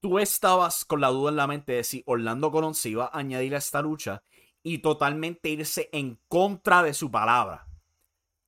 tú 0.00 0.18
estabas 0.18 0.84
con 0.84 1.00
la 1.00 1.08
duda 1.08 1.30
en 1.30 1.36
la 1.36 1.46
mente 1.46 1.72
de 1.72 1.84
si 1.84 2.02
Orlando 2.06 2.50
Colón 2.50 2.74
se 2.74 2.88
iba 2.88 3.04
a 3.04 3.18
añadir 3.18 3.54
a 3.54 3.58
esta 3.58 3.82
lucha 3.82 4.22
y 4.62 4.78
totalmente 4.78 5.50
irse 5.50 5.88
en 5.92 6.18
contra 6.28 6.82
de 6.82 6.94
su 6.94 7.10
palabra. 7.10 7.66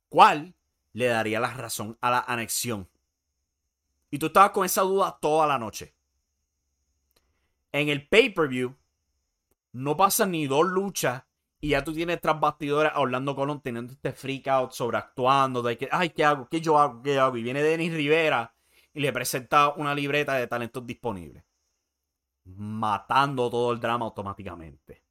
¿Cuál 0.09 0.55
le 0.93 1.07
daría 1.07 1.41
la 1.41 1.53
razón 1.53 1.99
a 2.01 2.11
la 2.11 2.21
anexión? 2.21 2.89
Y 4.11 4.19
tú 4.19 4.27
estabas 4.27 4.51
con 4.51 4.65
esa 4.65 4.83
duda 4.83 5.19
toda 5.21 5.47
la 5.47 5.59
noche. 5.59 5.95
En 7.73 7.89
el 7.89 8.09
pay-per-view, 8.09 8.77
no 9.73 9.97
pasan 9.97 10.33
ni 10.33 10.47
dos 10.47 10.67
luchas 10.67 11.25
y 11.63 11.69
ya 11.69 11.85
tú 11.85 11.95
tienes 11.95 12.21
tras 12.21 12.41
bastidores 12.41 12.91
a 12.93 12.99
Orlando 12.99 13.37
Colón 13.37 13.61
teniendo 13.63 13.93
este 13.93 14.13
freak 14.13 14.49
out 14.49 14.73
sobreactuando 14.73 15.63
de 15.63 15.79
que, 15.79 15.89
ay, 15.93 16.11
¿qué 16.11 16.25
hago? 16.25 16.49
¿Qué 16.49 16.61
yo 16.61 16.77
hago? 16.77 17.01
¿Qué 17.03 17.21
hago? 17.21 17.37
Y 17.37 17.45
viene 17.45 17.63
Denis 17.63 17.95
Rivera 17.95 18.53
y 18.93 19.01
le 19.01 19.13
presenta 19.13 19.69
una 19.75 19.95
libreta 19.95 20.35
de 20.35 20.49
talentos 20.49 20.85
disponibles. 20.85 21.45
Matando 22.45 23.49
todo 23.49 23.73
el 23.73 23.79
drama 23.79 24.07
automáticamente. 24.07 25.05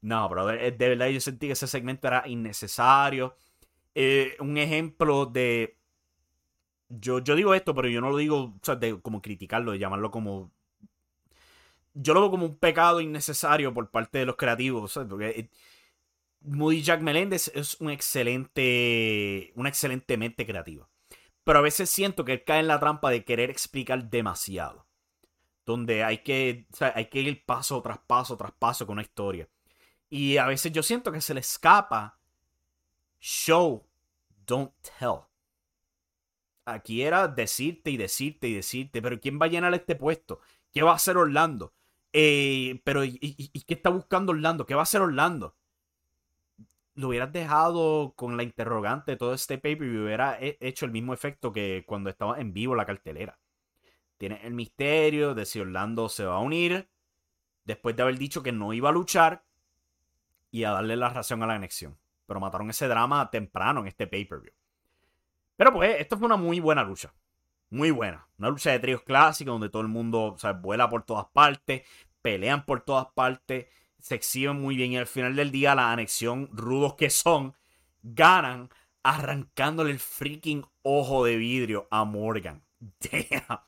No, 0.00 0.28
pero 0.28 0.46
de, 0.46 0.72
verdad 0.72 1.06
yo 1.06 1.20
sentí 1.20 1.46
que 1.46 1.52
ese 1.52 1.68
segmento 1.68 2.08
era 2.08 2.24
innecesario. 2.26 3.36
Eh, 3.94 4.36
un 4.40 4.58
ejemplo 4.58 5.26
de. 5.26 5.78
Yo, 6.88 7.20
yo 7.20 7.36
digo 7.36 7.54
esto, 7.54 7.76
pero 7.76 7.88
yo 7.88 8.00
no 8.00 8.10
lo 8.10 8.16
digo 8.16 8.58
de 8.80 9.00
como 9.00 9.22
criticarlo, 9.22 9.70
de 9.70 9.78
llamarlo 9.78 10.10
como 10.10 10.50
yo 11.98 12.12
lo 12.12 12.20
veo 12.20 12.30
como 12.30 12.46
un 12.46 12.58
pecado 12.58 13.00
innecesario 13.00 13.72
por 13.72 13.90
parte 13.90 14.18
de 14.18 14.26
los 14.26 14.36
creativos, 14.36 14.92
Porque 15.08 15.28
eh, 15.30 15.50
Moody 16.42 16.82
Jack 16.82 17.00
Meléndez 17.00 17.50
es 17.54 17.80
un 17.80 17.90
excelente, 17.90 19.52
una 19.56 19.70
excelente 19.70 20.16
mente 20.18 20.46
creativa. 20.46 20.88
Pero 21.42 21.58
a 21.58 21.62
veces 21.62 21.88
siento 21.88 22.24
que 22.24 22.34
él 22.34 22.44
cae 22.44 22.60
en 22.60 22.66
la 22.68 22.78
trampa 22.78 23.10
de 23.10 23.24
querer 23.24 23.50
explicar 23.50 24.10
demasiado. 24.10 24.86
Donde 25.64 26.04
hay 26.04 26.18
que, 26.18 26.66
hay 26.94 27.06
que 27.06 27.20
ir 27.20 27.44
paso 27.44 27.80
tras 27.82 27.98
paso 27.98 28.36
tras 28.36 28.52
paso 28.52 28.86
con 28.86 28.94
una 28.94 29.02
historia. 29.02 29.48
Y 30.10 30.36
a 30.36 30.46
veces 30.46 30.72
yo 30.72 30.82
siento 30.82 31.10
que 31.10 31.20
se 31.20 31.34
le 31.34 31.40
escapa 31.40 32.20
show, 33.20 33.84
don't 34.46 34.72
tell. 34.98 35.22
Aquí 36.66 37.02
era 37.02 37.26
decirte 37.26 37.90
y 37.90 37.96
decirte 37.96 38.48
y 38.48 38.54
decirte, 38.54 39.00
pero 39.00 39.18
¿quién 39.18 39.40
va 39.40 39.46
a 39.46 39.48
llenar 39.48 39.72
este 39.74 39.96
puesto? 39.96 40.40
¿Qué 40.72 40.82
va 40.82 40.92
a 40.92 40.96
hacer 40.96 41.16
Orlando? 41.16 41.72
Eh, 42.18 42.80
pero, 42.82 43.04
¿y, 43.04 43.62
qué 43.66 43.74
está 43.74 43.90
buscando 43.90 44.32
Orlando? 44.32 44.64
¿Qué 44.64 44.74
va 44.74 44.80
a 44.80 44.84
hacer 44.84 45.02
Orlando? 45.02 45.54
Lo 46.94 47.08
hubieras 47.08 47.30
dejado 47.30 48.14
con 48.16 48.38
la 48.38 48.42
interrogante 48.42 49.16
todo 49.16 49.34
este 49.34 49.58
paper 49.58 49.82
y 49.82 49.98
hubiera 49.98 50.38
hecho 50.40 50.86
el 50.86 50.92
mismo 50.92 51.12
efecto 51.12 51.52
que 51.52 51.84
cuando 51.86 52.08
estaba 52.08 52.40
en 52.40 52.54
vivo 52.54 52.74
la 52.74 52.86
cartelera. 52.86 53.38
Tiene 54.16 54.40
el 54.46 54.54
misterio 54.54 55.34
de 55.34 55.44
si 55.44 55.60
Orlando 55.60 56.08
se 56.08 56.24
va 56.24 56.36
a 56.36 56.40
unir 56.40 56.88
después 57.64 57.94
de 57.94 58.02
haber 58.02 58.16
dicho 58.16 58.42
que 58.42 58.50
no 58.50 58.72
iba 58.72 58.88
a 58.88 58.92
luchar 58.92 59.44
y 60.50 60.64
a 60.64 60.70
darle 60.70 60.96
la 60.96 61.10
razón 61.10 61.42
a 61.42 61.46
la 61.46 61.56
anexión. 61.56 61.98
Pero 62.24 62.40
mataron 62.40 62.70
ese 62.70 62.88
drama 62.88 63.30
temprano 63.30 63.80
en 63.80 63.88
este 63.88 64.06
pay-per-view. 64.06 64.54
Pero 65.56 65.70
pues, 65.70 66.00
esto 66.00 66.16
fue 66.16 66.24
una 66.24 66.38
muy 66.38 66.60
buena 66.60 66.82
lucha. 66.82 67.12
Muy 67.68 67.90
buena. 67.90 68.26
Una 68.38 68.48
lucha 68.48 68.70
de 68.70 68.78
tríos 68.78 69.02
clásica 69.02 69.50
donde 69.50 69.68
todo 69.68 69.82
el 69.82 69.88
mundo 69.88 70.36
vuela 70.62 70.88
por 70.88 71.02
todas 71.02 71.26
partes 71.26 71.82
pelean 72.26 72.66
por 72.66 72.80
todas 72.80 73.06
partes, 73.14 73.66
se 74.00 74.16
exhiben 74.16 74.60
muy 74.60 74.74
bien 74.74 74.90
y 74.90 74.96
al 74.96 75.06
final 75.06 75.36
del 75.36 75.52
día 75.52 75.76
la 75.76 75.92
anexión, 75.92 76.48
rudos 76.52 76.96
que 76.96 77.08
son, 77.08 77.54
ganan 78.02 78.68
arrancándole 79.04 79.92
el 79.92 80.00
freaking 80.00 80.66
ojo 80.82 81.24
de 81.24 81.36
vidrio 81.36 81.86
a 81.88 82.04
Morgan. 82.04 82.64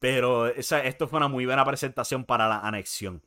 Pero 0.00 0.48
esto 0.48 1.06
fue 1.06 1.18
una 1.18 1.28
muy 1.28 1.46
buena 1.46 1.64
presentación 1.64 2.24
para 2.24 2.48
la 2.48 2.58
anexión. 2.58 3.22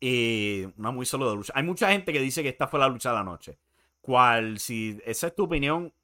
Y 0.00 0.64
una 0.76 0.90
muy 0.90 1.06
solo 1.06 1.30
de 1.30 1.36
lucha. 1.36 1.52
Hay 1.54 1.62
mucha 1.62 1.92
gente 1.92 2.12
que 2.12 2.18
dice 2.18 2.42
que 2.42 2.48
esta 2.48 2.66
fue 2.66 2.80
la 2.80 2.88
lucha 2.88 3.10
de 3.10 3.14
la 3.14 3.22
noche. 3.22 3.60
Cual, 4.00 4.58
si 4.58 4.98
esa 5.04 5.28
es 5.28 5.36
tu 5.36 5.44
opinión, 5.44 5.94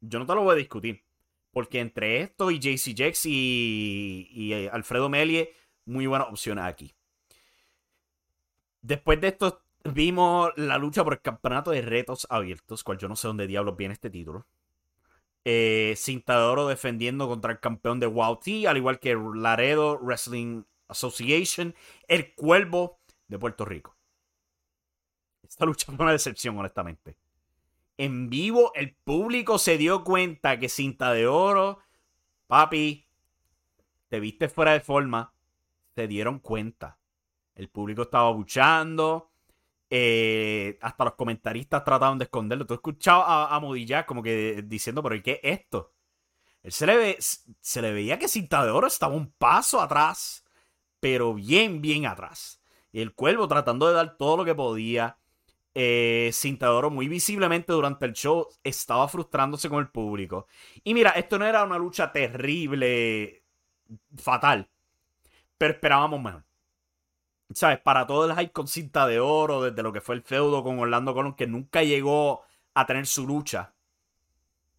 yo 0.00 0.20
no 0.20 0.26
te 0.26 0.34
lo 0.36 0.44
voy 0.44 0.52
a 0.52 0.58
discutir. 0.58 1.04
Porque 1.50 1.80
entre 1.80 2.20
esto 2.20 2.52
y 2.52 2.60
JC 2.60 2.96
Jex 2.96 3.26
y, 3.26 4.28
y 4.30 4.52
eh, 4.52 4.70
Alfredo 4.72 5.08
Melie 5.08 5.59
muy 5.90 6.06
buenas 6.06 6.28
opciones 6.28 6.64
aquí. 6.64 6.94
Después 8.80 9.20
de 9.20 9.28
esto, 9.28 9.62
vimos 9.84 10.50
la 10.56 10.78
lucha 10.78 11.04
por 11.04 11.14
el 11.14 11.20
campeonato 11.20 11.70
de 11.70 11.82
retos 11.82 12.26
abiertos, 12.30 12.84
cual 12.84 12.98
yo 12.98 13.08
no 13.08 13.16
sé 13.16 13.28
dónde 13.28 13.46
diablos 13.46 13.76
viene 13.76 13.94
este 13.94 14.10
título. 14.10 14.46
Eh, 15.44 15.94
Cinta 15.96 16.38
defendiendo 16.66 17.26
contra 17.28 17.52
el 17.52 17.60
campeón 17.60 17.98
de 17.98 18.06
WOW 18.06 18.40
al 18.68 18.76
igual 18.76 19.00
que 19.00 19.18
Laredo 19.34 19.98
Wrestling 19.98 20.64
Association, 20.88 21.74
el 22.08 22.34
Cuervo 22.34 23.00
de 23.28 23.38
Puerto 23.38 23.64
Rico. 23.64 23.96
Esta 25.42 25.64
lucha 25.64 25.86
fue 25.86 26.04
una 26.04 26.12
decepción, 26.12 26.58
honestamente. 26.58 27.16
En 27.96 28.30
vivo, 28.30 28.72
el 28.74 28.94
público 28.94 29.58
se 29.58 29.76
dio 29.76 30.04
cuenta 30.04 30.58
que 30.58 30.68
Cinta 30.68 31.12
de 31.12 31.26
Oro, 31.26 31.80
papi, 32.46 33.06
te 34.08 34.20
viste 34.20 34.48
fuera 34.48 34.72
de 34.72 34.80
forma 34.80 35.32
se 35.94 36.06
dieron 36.06 36.38
cuenta. 36.40 36.98
El 37.54 37.68
público 37.68 38.02
estaba 38.02 38.30
buchando. 38.30 39.30
Eh, 39.92 40.78
hasta 40.82 41.04
los 41.04 41.14
comentaristas 41.14 41.84
trataban 41.84 42.18
de 42.18 42.24
esconderlo. 42.24 42.66
Tú 42.66 42.74
escuchabas 42.74 43.26
a, 43.28 43.56
a 43.56 43.60
Modilla 43.60 44.06
como 44.06 44.22
que 44.22 44.62
diciendo, 44.66 45.02
pero 45.02 45.20
¿qué 45.22 45.40
es 45.42 45.60
esto? 45.60 45.92
Él 46.62 46.72
se 46.72 46.86
le, 46.86 46.96
ve, 46.96 47.18
se 47.18 47.82
le 47.82 47.92
veía 47.92 48.18
que 48.18 48.28
Cinta 48.28 48.64
de 48.64 48.70
Oro 48.70 48.86
estaba 48.86 49.14
un 49.14 49.32
paso 49.32 49.80
atrás, 49.80 50.44
pero 51.00 51.34
bien, 51.34 51.80
bien 51.80 52.06
atrás. 52.06 52.62
Y 52.92 53.00
el 53.00 53.14
cuervo 53.14 53.48
tratando 53.48 53.88
de 53.88 53.94
dar 53.94 54.16
todo 54.16 54.38
lo 54.38 54.44
que 54.44 54.54
podía. 54.54 55.18
Eh, 55.74 56.30
Cinta 56.32 56.66
de 56.66 56.72
Oro 56.72 56.90
muy 56.90 57.08
visiblemente 57.08 57.72
durante 57.72 58.04
el 58.04 58.12
show 58.12 58.48
estaba 58.62 59.08
frustrándose 59.08 59.68
con 59.68 59.80
el 59.80 59.88
público. 59.88 60.46
Y 60.84 60.94
mira, 60.94 61.10
esto 61.10 61.38
no 61.38 61.46
era 61.46 61.64
una 61.64 61.78
lucha 61.78 62.12
terrible, 62.12 63.44
fatal 64.16 64.68
pero 65.60 65.74
esperábamos 65.74 66.22
mejor. 66.22 66.42
¿Sabes? 67.52 67.80
Para 67.80 68.06
todo 68.06 68.24
el 68.24 68.34
hype 68.34 68.50
con 68.50 68.66
cinta 68.66 69.06
de 69.06 69.20
oro, 69.20 69.60
desde 69.60 69.82
lo 69.82 69.92
que 69.92 70.00
fue 70.00 70.14
el 70.14 70.22
feudo 70.22 70.64
con 70.64 70.78
Orlando 70.78 71.12
Colón, 71.12 71.34
que 71.34 71.46
nunca 71.46 71.82
llegó 71.82 72.40
a 72.72 72.86
tener 72.86 73.06
su 73.06 73.26
lucha. 73.26 73.74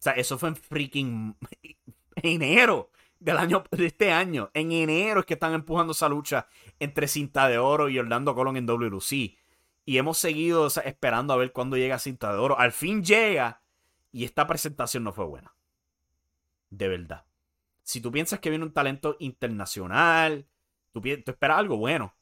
sea, 0.00 0.14
eso 0.14 0.38
fue 0.38 0.48
en 0.48 0.56
freaking 0.56 1.36
enero 2.16 2.90
del 3.20 3.38
año, 3.38 3.62
de 3.70 3.86
este 3.86 4.10
año. 4.10 4.50
En 4.54 4.72
enero 4.72 5.20
es 5.20 5.26
que 5.26 5.34
están 5.34 5.54
empujando 5.54 5.92
esa 5.92 6.08
lucha 6.08 6.48
entre 6.80 7.06
Cinta 7.06 7.46
de 7.48 7.58
Oro 7.58 7.88
y 7.88 8.00
Orlando 8.00 8.34
Colón 8.34 8.56
en 8.56 8.66
WC. 8.66 9.38
Y 9.84 9.98
hemos 9.98 10.18
seguido 10.18 10.66
esperando 10.66 11.32
a 11.32 11.36
ver 11.36 11.52
cuándo 11.52 11.76
llega 11.76 12.00
Cinta 12.00 12.32
de 12.32 12.38
Oro. 12.38 12.58
Al 12.58 12.72
fin 12.72 13.04
llega. 13.04 13.62
Y 14.10 14.24
esta 14.24 14.48
presentación 14.48 15.04
no 15.04 15.12
fue 15.12 15.26
buena. 15.26 15.54
De 16.70 16.88
verdad. 16.88 17.24
Si 17.84 18.00
tú 18.00 18.10
piensas 18.10 18.40
que 18.40 18.50
viene 18.50 18.64
un 18.64 18.72
talento 18.72 19.16
internacional, 19.20 20.48
tú, 20.92 21.00
tú 21.00 21.30
esperas 21.30 21.58
algo 21.58 21.76
bueno. 21.76 22.14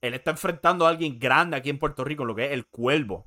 Él 0.00 0.14
está 0.14 0.32
enfrentando 0.32 0.86
a 0.86 0.90
alguien 0.90 1.18
grande 1.18 1.56
aquí 1.56 1.70
en 1.70 1.78
Puerto 1.78 2.04
Rico, 2.04 2.24
lo 2.24 2.34
que 2.34 2.46
es 2.46 2.52
el 2.52 2.66
Cuervo. 2.66 3.26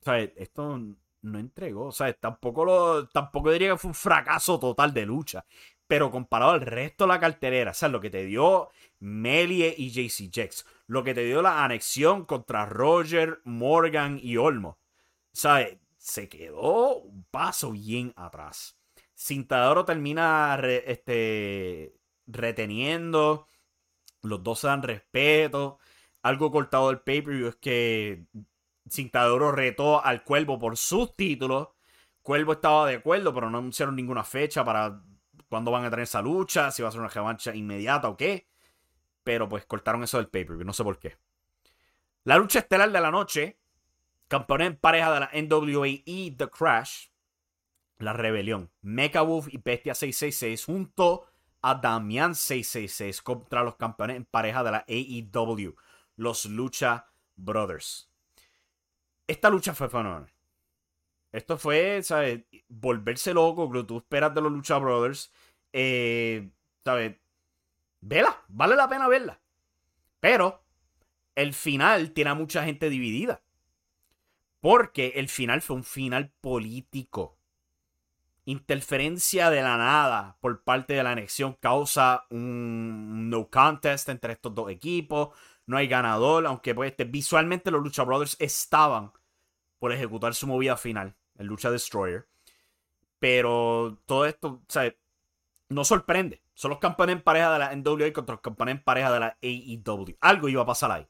O 0.00 0.04
sea, 0.04 0.18
esto 0.18 0.80
no 1.24 1.38
entregó. 1.38 1.86
O 1.86 1.92
sea, 1.92 2.12
tampoco, 2.12 2.64
lo, 2.64 3.08
tampoco 3.08 3.50
diría 3.50 3.70
que 3.72 3.78
fue 3.78 3.88
un 3.88 3.94
fracaso 3.94 4.58
total 4.58 4.92
de 4.94 5.06
lucha. 5.06 5.44
Pero 5.86 6.10
comparado 6.10 6.52
al 6.52 6.60
resto 6.62 7.04
de 7.04 7.08
la 7.08 7.20
cartelera, 7.20 7.72
o 7.72 7.74
sea, 7.74 7.88
lo 7.88 8.00
que 8.00 8.10
te 8.10 8.24
dio 8.24 8.70
Melie 9.00 9.74
y 9.76 9.90
JC 9.90 10.30
Jex, 10.32 10.64
lo 10.86 11.04
que 11.04 11.12
te 11.12 11.24
dio 11.24 11.42
la 11.42 11.62
anexión 11.62 12.24
contra 12.24 12.64
Roger, 12.64 13.40
Morgan 13.44 14.18
y 14.22 14.38
Olmo, 14.38 14.78
¿sabes? 15.32 15.76
Se 15.98 16.28
quedó 16.28 16.98
un 16.98 17.24
paso 17.30 17.72
bien 17.72 18.14
atrás. 18.16 18.78
Cintadoro 19.14 19.84
termina 19.84 20.58
este, 20.86 21.94
reteniendo. 22.26 23.46
Los 24.24 24.42
dos 24.42 24.60
se 24.60 24.66
dan 24.66 24.82
respeto. 24.82 25.78
Algo 26.22 26.50
cortado 26.50 26.88
del 26.88 27.00
pay-per-view 27.00 27.48
es 27.48 27.56
que 27.56 28.24
Cintadoro 28.90 29.52
retó 29.52 30.04
al 30.04 30.24
Cuervo 30.24 30.58
por 30.58 30.76
sus 30.76 31.14
títulos. 31.14 31.68
Cuervo 32.22 32.54
estaba 32.54 32.88
de 32.88 32.96
acuerdo, 32.96 33.34
pero 33.34 33.50
no 33.50 33.58
anunciaron 33.58 33.96
ninguna 33.96 34.24
fecha 34.24 34.64
para 34.64 35.02
cuándo 35.48 35.70
van 35.70 35.84
a 35.84 35.90
tener 35.90 36.04
esa 36.04 36.22
lucha, 36.22 36.70
si 36.70 36.82
va 36.82 36.88
a 36.88 36.92
ser 36.92 37.00
una 37.00 37.10
revancha 37.10 37.54
inmediata 37.54 38.08
o 38.08 38.16
qué. 38.16 38.48
Pero 39.22 39.48
pues 39.48 39.66
cortaron 39.66 40.02
eso 40.02 40.16
del 40.16 40.28
pay-per-view, 40.28 40.64
no 40.64 40.72
sé 40.72 40.82
por 40.82 40.98
qué. 40.98 41.16
La 42.24 42.38
lucha 42.38 42.60
estelar 42.60 42.90
de 42.90 43.00
la 43.00 43.10
noche, 43.10 43.58
campeón 44.28 44.62
en 44.62 44.76
pareja 44.76 45.12
de 45.12 45.20
la 45.20 45.30
NWA 45.32 45.88
y 46.04 46.30
The 46.30 46.48
Crash, 46.48 47.08
la 47.98 48.14
rebelión, 48.14 48.70
Mecha 48.80 49.20
Wolf 49.22 49.48
y 49.52 49.58
Bestia 49.58 49.94
666 49.94 50.64
junto 50.64 51.26
a 51.66 51.76
Damian 51.76 52.34
666 52.34 53.22
contra 53.22 53.62
los 53.62 53.76
campeones 53.76 54.18
en 54.18 54.26
pareja 54.26 54.62
de 54.62 54.70
la 54.70 54.84
AEW, 54.86 55.74
los 56.16 56.44
Lucha 56.44 57.06
Brothers. 57.36 58.10
Esta 59.26 59.48
lucha 59.48 59.72
fue 59.72 59.88
fenomenal. 59.88 60.30
Esto 61.32 61.56
fue, 61.56 62.02
¿sabes? 62.02 62.42
Volverse 62.68 63.32
loco, 63.32 63.70
que 63.72 63.82
tú 63.84 63.96
esperas 63.96 64.34
de 64.34 64.42
los 64.42 64.52
Lucha 64.52 64.76
Brothers. 64.76 65.32
Eh, 65.72 66.50
¿Sabes? 66.84 67.16
Vela, 68.02 68.44
vale 68.48 68.76
la 68.76 68.86
pena 68.86 69.08
verla. 69.08 69.40
Pero 70.20 70.62
el 71.34 71.54
final 71.54 72.10
tiene 72.10 72.28
a 72.28 72.34
mucha 72.34 72.62
gente 72.64 72.90
dividida. 72.90 73.42
Porque 74.60 75.14
el 75.16 75.30
final 75.30 75.62
fue 75.62 75.76
un 75.76 75.84
final 75.84 76.30
político 76.42 77.38
interferencia 78.46 79.50
de 79.50 79.62
la 79.62 79.76
nada 79.76 80.36
por 80.40 80.62
parte 80.62 80.94
de 80.94 81.02
la 81.02 81.12
anexión 81.12 81.54
causa 81.54 82.26
un 82.30 83.30
no 83.30 83.48
contest 83.48 84.08
entre 84.08 84.34
estos 84.34 84.54
dos 84.54 84.70
equipos. 84.70 85.30
No 85.66 85.76
hay 85.76 85.88
ganador, 85.88 86.46
aunque 86.46 86.74
pues, 86.74 86.90
este, 86.90 87.04
visualmente 87.04 87.70
los 87.70 87.82
Lucha 87.82 88.04
Brothers 88.04 88.36
estaban 88.38 89.12
por 89.78 89.92
ejecutar 89.92 90.34
su 90.34 90.46
movida 90.46 90.76
final, 90.76 91.14
el 91.38 91.46
Lucha 91.46 91.70
Destroyer. 91.70 92.26
Pero 93.18 93.98
todo 94.06 94.26
esto, 94.26 94.62
no 95.70 95.84
sorprende. 95.84 96.42
Son 96.52 96.70
los 96.70 96.78
campeones 96.78 97.16
en 97.16 97.22
pareja 97.22 97.52
de 97.52 97.58
la 97.58 97.74
NWA 97.74 98.12
contra 98.12 98.34
los 98.34 98.42
campeones 98.42 98.76
en 98.76 98.84
pareja 98.84 99.12
de 99.12 99.20
la 99.20 99.38
AEW. 99.42 100.16
Algo 100.20 100.48
iba 100.48 100.62
a 100.62 100.66
pasar 100.66 100.90
ahí. 100.92 101.06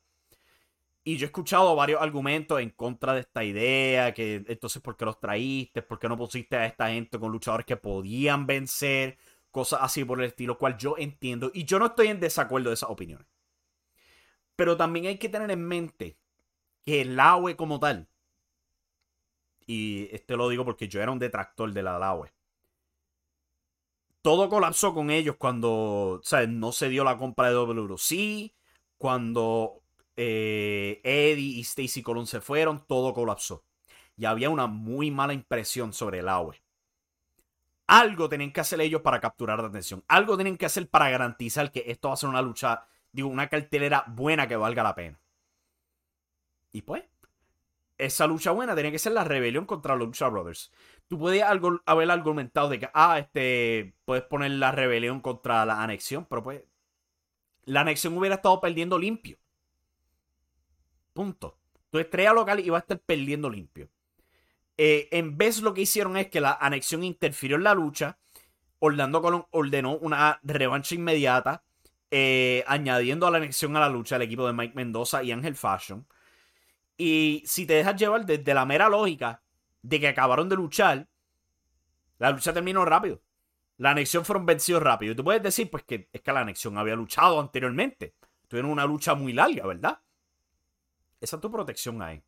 Y 1.06 1.18
yo 1.18 1.26
he 1.26 1.28
escuchado 1.28 1.76
varios 1.76 2.00
argumentos 2.00 2.58
en 2.60 2.70
contra 2.70 3.12
de 3.12 3.20
esta 3.20 3.44
idea, 3.44 4.14
que 4.14 4.42
entonces 4.48 4.80
¿por 4.80 4.96
qué 4.96 5.04
los 5.04 5.20
traíste? 5.20 5.82
¿Por 5.82 5.98
qué 5.98 6.08
no 6.08 6.16
pusiste 6.16 6.56
a 6.56 6.64
esta 6.64 6.88
gente 6.88 7.18
con 7.18 7.30
luchadores 7.30 7.66
que 7.66 7.76
podían 7.76 8.46
vencer? 8.46 9.18
Cosas 9.50 9.80
así 9.82 10.04
por 10.04 10.18
el 10.20 10.28
estilo, 10.28 10.56
cual 10.56 10.78
yo 10.78 10.96
entiendo. 10.96 11.50
Y 11.52 11.64
yo 11.64 11.78
no 11.78 11.86
estoy 11.86 12.08
en 12.08 12.20
desacuerdo 12.20 12.70
de 12.70 12.74
esas 12.74 12.88
opiniones. 12.88 13.26
Pero 14.56 14.76
también 14.76 15.06
hay 15.06 15.18
que 15.18 15.28
tener 15.28 15.50
en 15.50 15.66
mente 15.66 16.16
que 16.84 17.02
el 17.02 17.20
AWE 17.20 17.54
como 17.54 17.78
tal, 17.78 18.08
y 19.66 20.08
este 20.10 20.36
lo 20.36 20.48
digo 20.48 20.64
porque 20.64 20.88
yo 20.88 21.02
era 21.02 21.12
un 21.12 21.18
detractor 21.18 21.72
de 21.72 21.82
la 21.82 21.96
AWE, 21.96 22.32
todo 24.22 24.48
colapsó 24.48 24.94
con 24.94 25.10
ellos 25.10 25.36
cuando 25.36 26.22
no 26.48 26.72
se 26.72 26.88
dio 26.88 27.04
la 27.04 27.18
compra 27.18 27.48
de 27.48 27.54
WC, 27.54 28.54
cuando 28.96 29.83
eh, 30.16 31.00
Eddie 31.02 31.58
y 31.58 31.60
Stacy 31.60 32.02
Colon 32.02 32.26
se 32.26 32.40
fueron, 32.40 32.84
todo 32.86 33.14
colapsó. 33.14 33.64
Y 34.16 34.26
había 34.26 34.50
una 34.50 34.66
muy 34.66 35.10
mala 35.10 35.32
impresión 35.32 35.92
sobre 35.92 36.20
el 36.20 36.28
AWE. 36.28 36.62
Algo 37.86 38.28
tenían 38.28 38.52
que 38.52 38.60
hacer 38.60 38.80
ellos 38.80 39.02
para 39.02 39.20
capturar 39.20 39.60
la 39.60 39.68
atención. 39.68 40.04
Algo 40.08 40.36
tienen 40.36 40.56
que 40.56 40.66
hacer 40.66 40.88
para 40.88 41.10
garantizar 41.10 41.70
que 41.70 41.84
esto 41.86 42.08
va 42.08 42.14
a 42.14 42.16
ser 42.16 42.28
una 42.28 42.42
lucha, 42.42 42.86
digo, 43.12 43.28
una 43.28 43.48
cartelera 43.48 44.04
buena 44.08 44.48
que 44.48 44.56
valga 44.56 44.82
la 44.82 44.94
pena. 44.94 45.20
Y 46.72 46.82
pues, 46.82 47.04
esa 47.98 48.26
lucha 48.26 48.50
buena 48.50 48.74
tenía 48.74 48.90
que 48.90 48.98
ser 48.98 49.12
la 49.12 49.24
rebelión 49.24 49.66
contra 49.66 49.94
los 49.94 50.08
Lucha 50.08 50.28
Brothers. 50.28 50.72
Tú 51.08 51.18
podías 51.18 51.50
haber 51.86 52.10
argumentado 52.10 52.68
de 52.68 52.80
que, 52.80 52.88
ah, 52.94 53.18
este, 53.18 53.94
puedes 54.04 54.24
poner 54.24 54.52
la 54.52 54.72
rebelión 54.72 55.20
contra 55.20 55.64
la 55.64 55.82
anexión, 55.82 56.26
pero 56.26 56.42
pues, 56.42 56.64
la 57.64 57.82
anexión 57.82 58.16
hubiera 58.18 58.36
estado 58.36 58.60
perdiendo 58.60 58.98
limpio. 58.98 59.38
Punto. 61.14 61.56
Tu 61.90 61.98
estrella 62.00 62.34
local 62.34 62.60
iba 62.60 62.76
a 62.76 62.80
estar 62.80 62.98
perdiendo 62.98 63.48
limpio. 63.48 63.88
Eh, 64.76 65.08
en 65.12 65.38
vez 65.38 65.62
lo 65.62 65.72
que 65.72 65.82
hicieron 65.82 66.16
es 66.16 66.28
que 66.28 66.40
la 66.40 66.58
anexión 66.60 67.04
interfirió 67.04 67.56
en 67.56 67.62
la 67.62 67.72
lucha. 67.72 68.18
Orlando 68.80 69.22
Colón 69.22 69.46
ordenó 69.50 69.96
una 69.96 70.40
revancha 70.42 70.96
inmediata, 70.96 71.62
eh, 72.10 72.64
añadiendo 72.66 73.26
a 73.26 73.30
la 73.30 73.38
anexión 73.38 73.76
a 73.76 73.80
la 73.80 73.88
lucha 73.88 74.16
el 74.16 74.22
equipo 74.22 74.46
de 74.46 74.52
Mike 74.52 74.74
Mendoza 74.74 75.22
y 75.22 75.32
Ángel 75.32 75.54
Fashion. 75.54 76.06
Y 76.96 77.42
si 77.46 77.64
te 77.64 77.74
dejas 77.74 77.96
llevar 77.96 78.26
desde 78.26 78.54
la 78.54 78.66
mera 78.66 78.88
lógica 78.88 79.42
de 79.82 80.00
que 80.00 80.08
acabaron 80.08 80.48
de 80.48 80.56
luchar, 80.56 81.06
la 82.18 82.30
lucha 82.30 82.52
terminó 82.52 82.84
rápido. 82.84 83.22
La 83.78 83.90
anexión 83.90 84.24
fueron 84.24 84.46
vencidos 84.46 84.82
rápido. 84.82 85.12
Y 85.12 85.16
tú 85.16 85.24
puedes 85.24 85.42
decir, 85.42 85.70
pues, 85.70 85.84
que 85.84 86.08
es 86.12 86.20
que 86.20 86.32
la 86.32 86.40
anexión 86.40 86.76
había 86.76 86.96
luchado 86.96 87.40
anteriormente. 87.40 88.14
Tuvieron 88.48 88.70
una 88.70 88.86
lucha 88.86 89.14
muy 89.14 89.32
larga, 89.32 89.66
¿verdad? 89.66 89.98
Esa 91.24 91.36
es 91.36 91.42
tu 91.42 91.50
protección 91.50 92.00
ahí. 92.02 92.22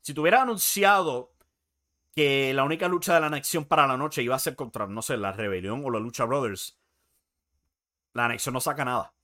Si 0.00 0.12
te 0.12 0.20
hubiera 0.20 0.42
anunciado 0.42 1.32
que 2.14 2.52
la 2.52 2.64
única 2.64 2.88
lucha 2.88 3.14
de 3.14 3.20
la 3.20 3.28
anexión 3.28 3.64
para 3.64 3.86
la 3.86 3.96
noche 3.96 4.22
iba 4.22 4.34
a 4.34 4.40
ser 4.40 4.56
contra, 4.56 4.86
no 4.86 5.00
sé, 5.00 5.16
la 5.16 5.32
Rebelión 5.32 5.82
o 5.84 5.90
la 5.90 6.00
Lucha 6.00 6.24
Brothers, 6.24 6.78
la 8.12 8.26
anexión 8.26 8.52
no 8.52 8.60
saca 8.60 8.84
nada. 8.84 9.14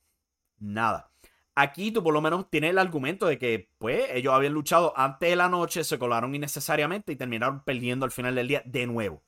Nada. 0.58 1.10
Aquí 1.54 1.90
tú 1.90 2.02
por 2.02 2.14
lo 2.14 2.20
menos 2.20 2.48
tienes 2.48 2.70
el 2.70 2.78
argumento 2.78 3.26
de 3.26 3.38
que, 3.38 3.70
pues, 3.78 4.08
ellos 4.12 4.32
habían 4.32 4.52
luchado 4.52 4.96
antes 4.96 5.28
de 5.28 5.36
la 5.36 5.48
noche, 5.48 5.82
se 5.82 5.98
colaron 5.98 6.34
innecesariamente 6.34 7.12
y 7.12 7.16
terminaron 7.16 7.64
perdiendo 7.64 8.04
al 8.04 8.12
final 8.12 8.36
del 8.36 8.48
día 8.48 8.62
de 8.64 8.86
nuevo. 8.86 9.24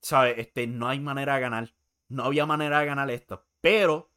¿Sabes? 0.00 0.34
Este, 0.38 0.66
no 0.66 0.88
hay 0.88 1.00
manera 1.00 1.34
de 1.36 1.40
ganar. 1.40 1.74
No 2.08 2.24
había 2.24 2.44
manera 2.44 2.80
de 2.80 2.86
ganar 2.86 3.10
esto. 3.10 3.44
Pero, 3.62 4.10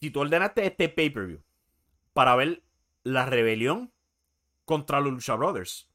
si 0.00 0.10
tú 0.10 0.20
ordenaste 0.20 0.66
este 0.66 0.88
pay-per-view 0.88 1.42
para 2.14 2.34
ver 2.34 2.62
la 3.04 3.26
rebelión 3.26 3.92
contra 4.64 5.00
los 5.00 5.12
Lucha 5.12 5.34
Brothers. 5.36 5.88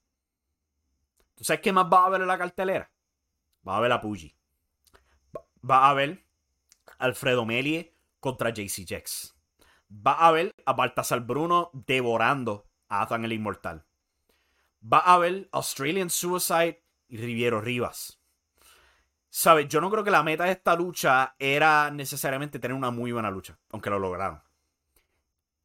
¿Tú 1.35 1.43
sabes 1.43 1.61
qué 1.61 1.73
más 1.73 1.87
va 1.91 2.05
a 2.05 2.09
ver 2.09 2.21
en 2.21 2.27
la 2.27 2.37
cartelera? 2.37 2.91
Va 3.67 3.77
a 3.77 3.79
ver 3.81 3.91
a 3.91 3.99
Puggy. 3.99 4.35
Va 5.69 5.89
a 5.89 5.93
ver 5.93 6.25
Alfredo 6.99 7.45
Melie 7.45 7.95
contra 8.19 8.51
JC 8.51 8.87
Jex. 8.87 9.35
Va 9.91 10.13
a 10.13 10.31
ver 10.31 10.53
a 10.65 10.73
Baltasar 10.73 11.21
Bruno 11.21 11.71
devorando 11.73 12.69
a 12.87 13.01
Athan 13.01 13.25
el 13.25 13.33
Inmortal. 13.33 13.85
Va 14.81 14.99
a 14.99 15.17
ver 15.17 15.49
Australian 15.51 16.09
Suicide 16.09 16.83
y 17.07 17.17
Riviero 17.17 17.59
Rivas. 17.59 18.21
¿Sabes? 19.29 19.67
Yo 19.67 19.81
no 19.81 19.89
creo 19.89 20.03
que 20.03 20.11
la 20.11 20.23
meta 20.23 20.45
de 20.45 20.51
esta 20.51 20.75
lucha 20.75 21.35
era 21.39 21.91
necesariamente 21.91 22.59
tener 22.59 22.75
una 22.75 22.91
muy 22.91 23.11
buena 23.11 23.31
lucha, 23.31 23.57
aunque 23.69 23.89
lo 23.89 23.99
lograron 23.99 24.41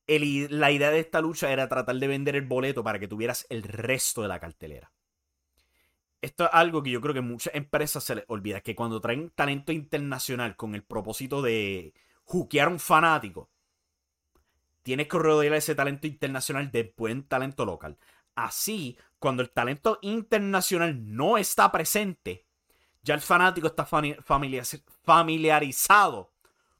la 0.07 0.71
idea 0.71 0.91
de 0.91 1.01
esta 1.01 1.21
lucha 1.21 1.51
era 1.51 1.69
tratar 1.69 1.97
de 1.97 2.07
vender 2.07 2.37
el 2.37 2.47
boleto 2.47 2.85
para 2.85 2.99
que 2.99 3.09
tuvieras 3.09 3.47
el 3.49 3.63
resto 3.63 4.23
de 4.23 4.29
la 4.29 4.41
cartelera. 4.41 4.93
Esto 6.21 6.45
es 6.45 6.51
algo 6.53 6.83
que 6.83 6.91
yo 6.91 7.01
creo 7.01 7.15
que 7.15 7.21
muchas 7.21 7.55
empresas 7.55 8.03
se 8.03 8.15
les 8.15 8.25
olvida, 8.29 8.63
que 8.63 8.75
cuando 8.75 9.01
traen 9.01 9.31
talento 9.31 9.73
internacional 9.73 10.57
con 10.57 10.75
el 10.75 10.83
propósito 10.83 11.43
de 11.43 11.95
juquear 12.23 12.69
a 12.69 12.71
un 12.71 12.81
fanático, 12.81 13.51
tienes 14.83 15.09
que 15.09 15.19
rodear 15.19 15.55
ese 15.55 15.75
talento 15.75 16.07
internacional 16.07 16.71
de 16.71 16.95
buen 16.97 17.25
talento 17.25 17.65
local. 17.65 17.99
Así, 18.35 18.99
cuando 19.19 19.43
el 19.43 19.51
talento 19.51 19.99
internacional 20.03 21.15
no 21.15 21.37
está 21.37 21.71
presente, 21.71 22.47
ya 23.03 23.15
el 23.15 23.21
fanático 23.21 23.67
está 23.67 23.87
familiarizado 23.87 26.33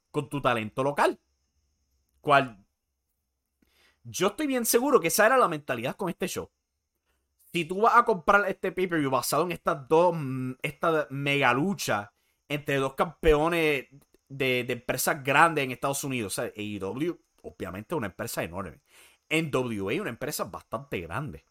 con 0.09 0.27
tu 0.27 0.41
talento 0.41 0.83
local. 0.83 1.19
Cual 2.19 2.64
yo 4.05 4.27
estoy 4.27 4.47
bien 4.47 4.65
seguro 4.65 4.99
que 4.99 5.09
esa 5.09 5.25
era 5.25 5.37
la 5.37 5.47
mentalidad 5.47 5.95
con 5.95 6.09
este 6.09 6.27
show. 6.27 6.49
Si 7.51 7.65
tú 7.65 7.81
vas 7.81 7.95
a 7.95 8.05
comprar 8.05 8.47
este 8.47 8.71
pay-per-view 8.71 9.09
basado 9.09 9.43
en 9.43 9.51
estas 9.51 9.87
dos, 9.87 10.15
mm, 10.15 10.53
esta 10.61 11.07
mega 11.09 11.53
lucha 11.53 12.13
entre 12.47 12.77
dos 12.77 12.93
campeones 12.95 13.87
de, 14.29 14.59
empresas 14.69 15.23
grandes 15.23 15.63
en 15.63 15.71
Estados 15.71 16.03
Unidos, 16.03 16.37
o 16.37 16.41
sea, 16.41 16.51
AEW, 16.55 17.19
obviamente 17.41 17.95
una 17.95 18.07
empresa 18.07 18.43
enorme. 18.43 18.81
NWA, 19.29 20.01
una 20.01 20.09
empresa 20.09 20.43
bastante 20.43 21.01
grande. 21.01 21.45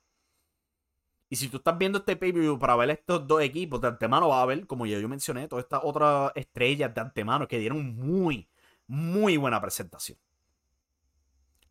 Y 1.29 1.37
si 1.37 1.49
tú 1.49 1.57
estás 1.57 1.77
viendo 1.77 1.99
este 1.99 2.17
pay-per-view 2.17 2.59
para 2.59 2.77
ver 2.77 2.90
estos 2.90 3.27
dos 3.27 3.43
equipos, 3.43 3.81
de 3.81 3.88
antemano 3.88 4.29
va 4.29 4.43
a 4.43 4.47
ver, 4.47 4.67
como 4.67 4.87
ya 4.87 4.99
yo 5.01 5.09
mencioné, 5.09 5.49
todas 5.49 5.64
estas 5.64 5.81
otras 5.83 6.31
estrellas 6.37 6.95
de 6.95 7.01
antemano 7.01 7.49
que 7.49 7.59
dieron 7.59 7.97
muy, 7.97 8.49
muy 8.87 9.37
buena 9.37 9.61
presentación. 9.61 10.19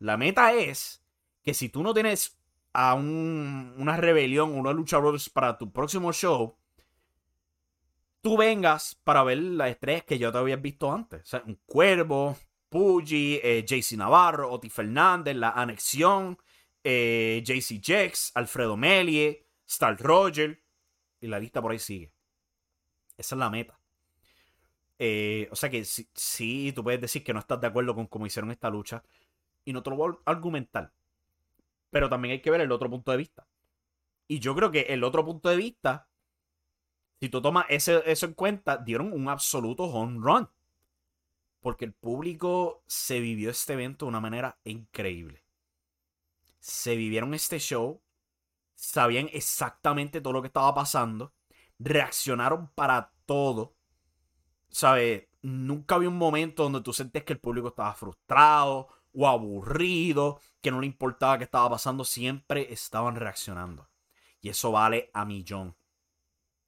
La 0.03 0.17
meta 0.17 0.51
es 0.51 1.01
que 1.41 1.53
si 1.53 1.69
tú 1.69 1.81
no 1.81 1.93
tienes 1.93 2.37
a 2.73 2.93
una 2.93 3.95
rebelión, 3.95 4.51
una 4.51 4.73
lucha 4.73 4.99
para 5.31 5.57
tu 5.57 5.71
próximo 5.71 6.11
show, 6.11 6.57
tú 8.19 8.35
vengas 8.35 8.95
para 9.05 9.23
ver 9.23 9.37
las 9.37 9.69
estrellas 9.69 10.03
que 10.03 10.19
yo 10.19 10.29
te 10.29 10.39
había 10.39 10.57
visto 10.57 10.91
antes. 10.91 11.21
O 11.21 11.25
sea, 11.25 11.43
un 11.45 11.57
Cuervo, 11.65 12.37
Puggy, 12.67 13.39
eh, 13.41 13.63
JC 13.65 13.95
Navarro, 13.95 14.51
Oti 14.51 14.69
Fernández, 14.69 15.37
La 15.37 15.51
Anexión, 15.51 16.37
eh, 16.83 17.41
JC 17.45 17.79
Alfredo 18.33 18.75
Melie, 18.75 19.47
Star 19.65 19.97
Roger. 20.01 20.61
Y 21.21 21.27
la 21.27 21.39
lista 21.39 21.61
por 21.61 21.71
ahí 21.71 21.79
sigue. 21.79 22.11
Esa 23.15 23.35
es 23.35 23.39
la 23.39 23.49
meta. 23.49 23.79
Eh, 24.99 25.47
o 25.49 25.55
sea 25.55 25.69
que 25.69 25.85
sí, 25.85 26.73
tú 26.75 26.83
puedes 26.83 26.99
decir 26.99 27.23
que 27.23 27.33
no 27.33 27.39
estás 27.39 27.61
de 27.61 27.67
acuerdo 27.67 27.95
con 27.95 28.07
cómo 28.07 28.25
hicieron 28.25 28.51
esta 28.51 28.69
lucha 28.69 29.01
y 29.65 29.73
no 29.73 29.83
te 29.83 29.89
lo 29.89 29.95
voy 29.95 30.15
a 30.25 30.31
argumentar. 30.31 30.91
Pero 31.89 32.09
también 32.09 32.33
hay 32.33 32.41
que 32.41 32.51
ver 32.51 32.61
el 32.61 32.71
otro 32.71 32.89
punto 32.89 33.11
de 33.11 33.17
vista. 33.17 33.47
Y 34.27 34.39
yo 34.39 34.55
creo 34.55 34.71
que 34.71 34.81
el 34.81 35.03
otro 35.03 35.23
punto 35.25 35.49
de 35.49 35.57
vista, 35.57 36.07
si 37.19 37.29
tú 37.29 37.41
tomas 37.41 37.65
ese, 37.69 38.01
eso 38.05 38.25
en 38.25 38.33
cuenta, 38.33 38.77
dieron 38.77 39.13
un 39.13 39.29
absoluto 39.29 39.83
home 39.83 40.19
run. 40.21 40.49
Porque 41.59 41.85
el 41.85 41.93
público 41.93 42.83
se 42.87 43.19
vivió 43.19 43.49
este 43.49 43.73
evento 43.73 44.05
de 44.05 44.09
una 44.09 44.19
manera 44.19 44.57
increíble. 44.63 45.43
Se 46.59 46.95
vivieron 46.95 47.33
este 47.33 47.59
show, 47.59 48.01
sabían 48.75 49.29
exactamente 49.31 50.19
todo 50.19 50.33
lo 50.33 50.41
que 50.41 50.47
estaba 50.47 50.73
pasando, 50.73 51.33
reaccionaron 51.79 52.69
para 52.69 53.11
todo. 53.25 53.75
¿Sabes? 54.69 55.27
Nunca 55.41 55.95
había 55.95 56.09
un 56.09 56.17
momento 56.17 56.63
donde 56.63 56.81
tú 56.81 56.91
sentías 56.91 57.25
que 57.25 57.33
el 57.33 57.39
público 57.39 57.67
estaba 57.67 57.93
frustrado 57.93 58.89
o 59.13 59.27
aburrido, 59.27 60.39
que 60.61 60.71
no 60.71 60.81
le 60.81 60.87
importaba 60.87 61.37
qué 61.37 61.43
estaba 61.45 61.69
pasando, 61.69 62.03
siempre 62.03 62.71
estaban 62.73 63.15
reaccionando. 63.15 63.89
Y 64.41 64.49
eso 64.49 64.71
vale 64.71 65.09
a 65.13 65.25
millón. 65.25 65.75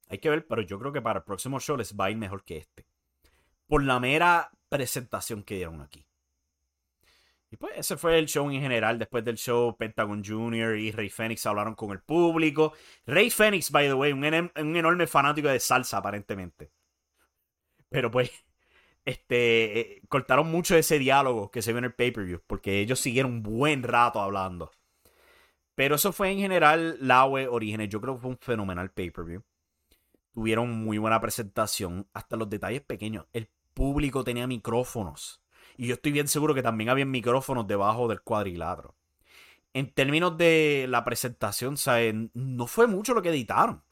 Hay 0.07 0.19
que 0.19 0.29
ver, 0.29 0.45
pero 0.47 0.61
yo 0.61 0.79
creo 0.79 0.93
que 0.93 1.01
para 1.01 1.19
el 1.19 1.25
próximo 1.25 1.59
show 1.59 1.75
les 1.77 1.95
va 1.95 2.05
a 2.05 2.11
ir 2.11 2.17
mejor 2.17 2.43
que 2.43 2.57
este. 2.57 2.87
Por 3.67 3.83
la 3.83 3.99
mera 3.99 4.51
presentación 4.69 5.43
que 5.43 5.55
dieron 5.55 5.81
aquí. 5.81 6.05
Y 7.51 7.57
pues 7.57 7.73
ese 7.77 7.97
fue 7.97 8.19
el 8.19 8.27
show 8.27 8.49
en 8.49 8.61
general. 8.61 8.99
Después 8.99 9.23
del 9.23 9.37
show, 9.37 9.75
Pentagon 9.77 10.23
Jr. 10.23 10.77
y 10.77 10.91
Rey 10.91 11.09
Fénix 11.09 11.45
hablaron 11.45 11.75
con 11.75 11.91
el 11.91 12.01
público. 12.01 12.73
Rey 13.05 13.29
Fénix, 13.29 13.71
by 13.71 13.87
the 13.87 13.93
way, 13.93 14.11
un, 14.11 14.23
un 14.23 14.75
enorme 14.75 15.07
fanático 15.07 15.47
de 15.47 15.59
salsa, 15.59 15.97
aparentemente. 15.97 16.71
Pero 17.89 18.11
pues 18.11 18.31
este, 19.05 19.79
eh, 19.79 20.01
cortaron 20.09 20.49
mucho 20.51 20.75
ese 20.75 20.99
diálogo 20.99 21.51
que 21.51 21.61
se 21.61 21.71
vio 21.71 21.79
en 21.79 21.85
el 21.85 21.93
pay-per-view, 21.93 22.41
porque 22.47 22.79
ellos 22.79 22.99
siguieron 22.99 23.31
un 23.33 23.43
buen 23.43 23.83
rato 23.83 24.19
hablando. 24.19 24.71
Pero 25.75 25.95
eso 25.95 26.11
fue 26.11 26.31
en 26.31 26.39
general 26.39 26.97
la 26.99 27.25
web 27.25 27.51
Orígenes. 27.51 27.89
Yo 27.89 28.01
creo 28.01 28.15
que 28.15 28.21
fue 28.21 28.31
un 28.31 28.37
fenomenal 28.39 28.91
pay-per-view. 28.91 29.43
Tuvieron 30.31 30.71
muy 30.71 30.97
buena 30.97 31.21
presentación, 31.21 32.07
hasta 32.13 32.35
los 32.35 32.49
detalles 32.49 32.81
pequeños. 32.81 33.25
El 33.31 33.49
público 33.73 34.23
tenía 34.23 34.47
micrófonos. 34.47 35.41
Y 35.77 35.87
yo 35.87 35.95
estoy 35.95 36.11
bien 36.11 36.27
seguro 36.27 36.55
que 36.55 36.63
también 36.63 36.89
había 36.89 37.05
micrófonos 37.05 37.67
debajo 37.67 38.07
del 38.07 38.21
cuadrilátero. 38.21 38.95
En 39.73 39.91
términos 39.93 40.37
de 40.37 40.87
la 40.89 41.03
presentación, 41.03 41.75
no 42.33 42.67
fue 42.67 42.87
mucho 42.87 43.13
lo 43.13 43.21
que 43.21 43.29
editaron. 43.29 43.83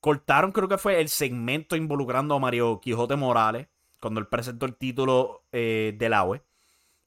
Cortaron, 0.00 0.50
creo 0.50 0.68
que 0.68 0.78
fue 0.78 1.00
el 1.00 1.08
segmento 1.08 1.76
involucrando 1.76 2.34
a 2.34 2.40
Mario 2.40 2.80
Quijote 2.80 3.14
Morales 3.14 3.68
cuando 4.02 4.18
él 4.18 4.26
presentó 4.26 4.66
el 4.66 4.74
título 4.74 5.44
eh, 5.52 5.94
del 5.96 6.12
AWE. 6.12 6.42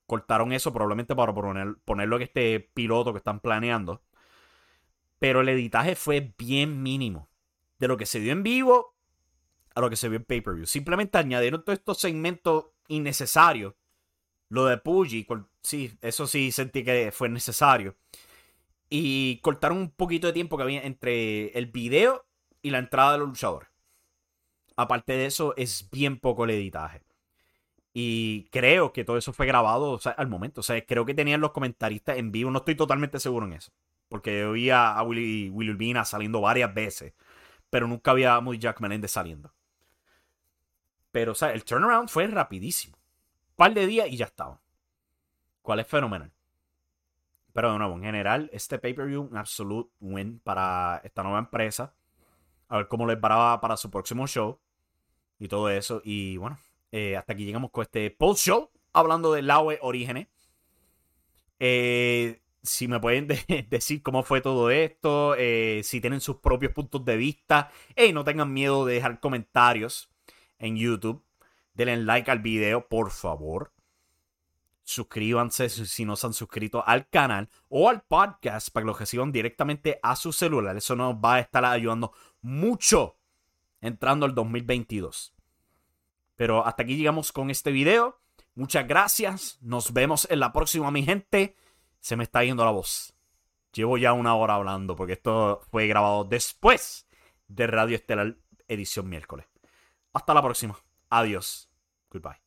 Cortaron 0.07 0.53
eso 0.53 0.71
probablemente 0.71 1.13
para 1.13 1.33
poner, 1.33 1.75
ponerlo 1.83 2.15
en 2.15 2.21
este 2.21 2.61
piloto 2.73 3.11
que 3.11 3.17
están 3.17 3.41
planeando. 3.41 4.01
Pero 5.19 5.41
el 5.41 5.49
editaje 5.49 5.95
fue 5.95 6.33
bien 6.37 6.81
mínimo. 6.81 7.27
De 7.79 7.89
lo 7.89 7.97
que 7.97 8.05
se 8.05 8.19
vio 8.19 8.31
en 8.31 8.43
vivo 8.43 8.95
a 9.75 9.81
lo 9.81 9.89
que 9.89 9.97
se 9.97 10.07
vio 10.07 10.17
en 10.17 10.23
pay-per-view. 10.23 10.65
Simplemente 10.65 11.17
añadieron 11.17 11.65
todos 11.65 11.79
estos 11.79 11.99
segmentos 11.99 12.67
innecesarios. 12.87 13.73
Lo 14.47 14.65
de 14.65 14.77
Puggy, 14.77 15.27
sí, 15.63 15.97
eso 16.01 16.27
sí 16.27 16.53
sentí 16.53 16.85
que 16.85 17.11
fue 17.11 17.27
necesario. 17.27 17.97
Y 18.89 19.39
cortaron 19.41 19.79
un 19.79 19.91
poquito 19.91 20.27
de 20.27 20.33
tiempo 20.33 20.55
que 20.55 20.63
había 20.63 20.83
entre 20.83 21.47
el 21.57 21.65
video 21.65 22.25
y 22.61 22.69
la 22.69 22.77
entrada 22.77 23.13
de 23.13 23.17
los 23.17 23.27
luchadores. 23.27 23.67
Aparte 24.75 25.13
de 25.13 25.25
eso, 25.25 25.53
es 25.57 25.89
bien 25.89 26.19
poco 26.19 26.43
el 26.43 26.51
editaje. 26.51 27.01
Y 27.97 28.49
creo 28.51 28.91
que 28.91 29.05
todo 29.05 29.17
eso 29.17 29.31
fue 29.31 29.45
grabado 29.45 29.97
al 30.17 30.27
momento. 30.27 30.59
O 30.59 30.63
sea, 30.63 30.85
creo 30.85 31.05
que 31.05 31.13
tenían 31.13 31.39
los 31.39 31.51
comentaristas 31.51 32.17
en 32.17 32.29
vivo. 32.29 32.51
No 32.51 32.59
estoy 32.59 32.75
totalmente 32.75 33.21
seguro 33.21 33.45
en 33.45 33.53
eso. 33.53 33.71
Porque 34.09 34.43
oí 34.43 34.69
a, 34.69 35.01
Willy, 35.01 35.49
Willy 35.49 35.71
Urbina 35.71 36.03
saliendo 36.03 36.41
varias 36.41 36.73
veces. 36.73 37.13
Pero 37.69 37.87
nunca 37.87 38.11
había 38.11 38.35
a 38.35 38.43
Jack 38.57 38.81
Meléndez 38.81 39.11
saliendo. 39.11 39.53
Pero, 41.13 41.31
o 41.31 41.35
sea, 41.35 41.53
el 41.53 41.63
turnaround 41.63 42.09
fue 42.09 42.27
rapidísimo. 42.27 42.97
Un 42.97 43.55
par 43.55 43.73
de 43.73 43.87
días 43.87 44.09
y 44.09 44.17
ya 44.17 44.25
estaba. 44.25 44.59
¿Cuál 45.61 45.79
es 45.79 45.87
fenomenal? 45.87 46.33
Pero 47.53 47.71
de 47.71 47.77
nuevo, 47.77 47.95
en 47.95 48.03
general, 48.03 48.49
este 48.51 48.77
pay-per-view, 48.77 49.21
un 49.31 49.37
absolute 49.37 49.89
win 50.01 50.39
para 50.39 50.99
esta 51.05 51.23
nueva 51.23 51.39
empresa. 51.39 51.93
A 52.67 52.75
ver 52.75 52.89
cómo 52.89 53.07
les 53.07 53.17
paraba 53.17 53.61
para 53.61 53.77
su 53.77 53.89
próximo 53.89 54.27
show 54.27 54.59
y 55.39 55.47
todo 55.47 55.69
eso. 55.69 56.01
Y 56.03 56.37
bueno, 56.37 56.57
eh, 56.91 57.17
hasta 57.17 57.33
aquí 57.33 57.45
llegamos 57.45 57.71
con 57.71 57.83
este 57.83 58.11
post 58.11 58.45
show 58.45 58.69
hablando 58.93 59.33
del 59.33 59.47
Laue 59.47 59.79
Orígenes. 59.81 60.27
Eh, 61.59 62.41
si 62.63 62.87
me 62.87 62.99
pueden 62.99 63.27
decir 63.69 64.01
cómo 64.01 64.23
fue 64.23 64.41
todo 64.41 64.69
esto, 64.69 65.35
eh, 65.37 65.81
si 65.83 66.01
tienen 66.01 66.21
sus 66.21 66.37
propios 66.37 66.73
puntos 66.73 67.05
de 67.05 67.17
vista, 67.17 67.71
y 67.95 68.13
no 68.13 68.23
tengan 68.23 68.53
miedo 68.53 68.85
de 68.85 68.95
dejar 68.95 69.19
comentarios 69.19 70.09
en 70.57 70.77
YouTube. 70.77 71.23
Denle 71.73 71.97
like 71.97 72.31
al 72.31 72.39
video, 72.39 72.87
por 72.87 73.11
favor. 73.11 73.73
Suscríbanse 74.83 75.67
si 75.67 76.05
no 76.05 76.15
se 76.15 76.27
han 76.27 76.33
suscrito 76.33 76.83
al 76.85 77.09
canal 77.09 77.49
o 77.69 77.89
al 77.89 78.03
podcast 78.03 78.69
para 78.69 78.83
que 78.83 78.87
lo 78.87 78.93
reciban 78.93 79.31
directamente 79.31 79.99
a 80.01 80.15
su 80.15 80.31
celular. 80.31 80.77
Eso 80.77 80.95
nos 80.95 81.15
va 81.15 81.35
a 81.35 81.39
estar 81.39 81.65
ayudando 81.65 82.13
mucho 82.41 83.17
entrando 83.85 84.25
al 84.25 84.35
2022. 84.35 85.33
Pero 86.35 86.65
hasta 86.65 86.83
aquí 86.83 86.97
llegamos 86.97 87.31
con 87.31 87.49
este 87.49 87.71
video. 87.71 88.19
Muchas 88.55 88.87
gracias. 88.87 89.57
Nos 89.61 89.93
vemos 89.93 90.27
en 90.29 90.39
la 90.39 90.51
próxima, 90.51 90.91
mi 90.91 91.03
gente. 91.03 91.55
Se 91.99 92.15
me 92.15 92.23
está 92.23 92.43
yendo 92.43 92.65
la 92.65 92.71
voz. 92.71 93.13
Llevo 93.73 93.97
ya 93.97 94.13
una 94.13 94.35
hora 94.35 94.55
hablando 94.55 94.95
porque 94.95 95.13
esto 95.13 95.61
fue 95.71 95.87
grabado 95.87 96.23
después 96.23 97.07
de 97.47 97.67
Radio 97.67 97.95
Estelar 97.95 98.37
edición 98.67 99.09
miércoles. 99.09 99.45
Hasta 100.13 100.33
la 100.33 100.41
próxima. 100.41 100.77
Adiós. 101.09 101.69
Goodbye. 102.09 102.39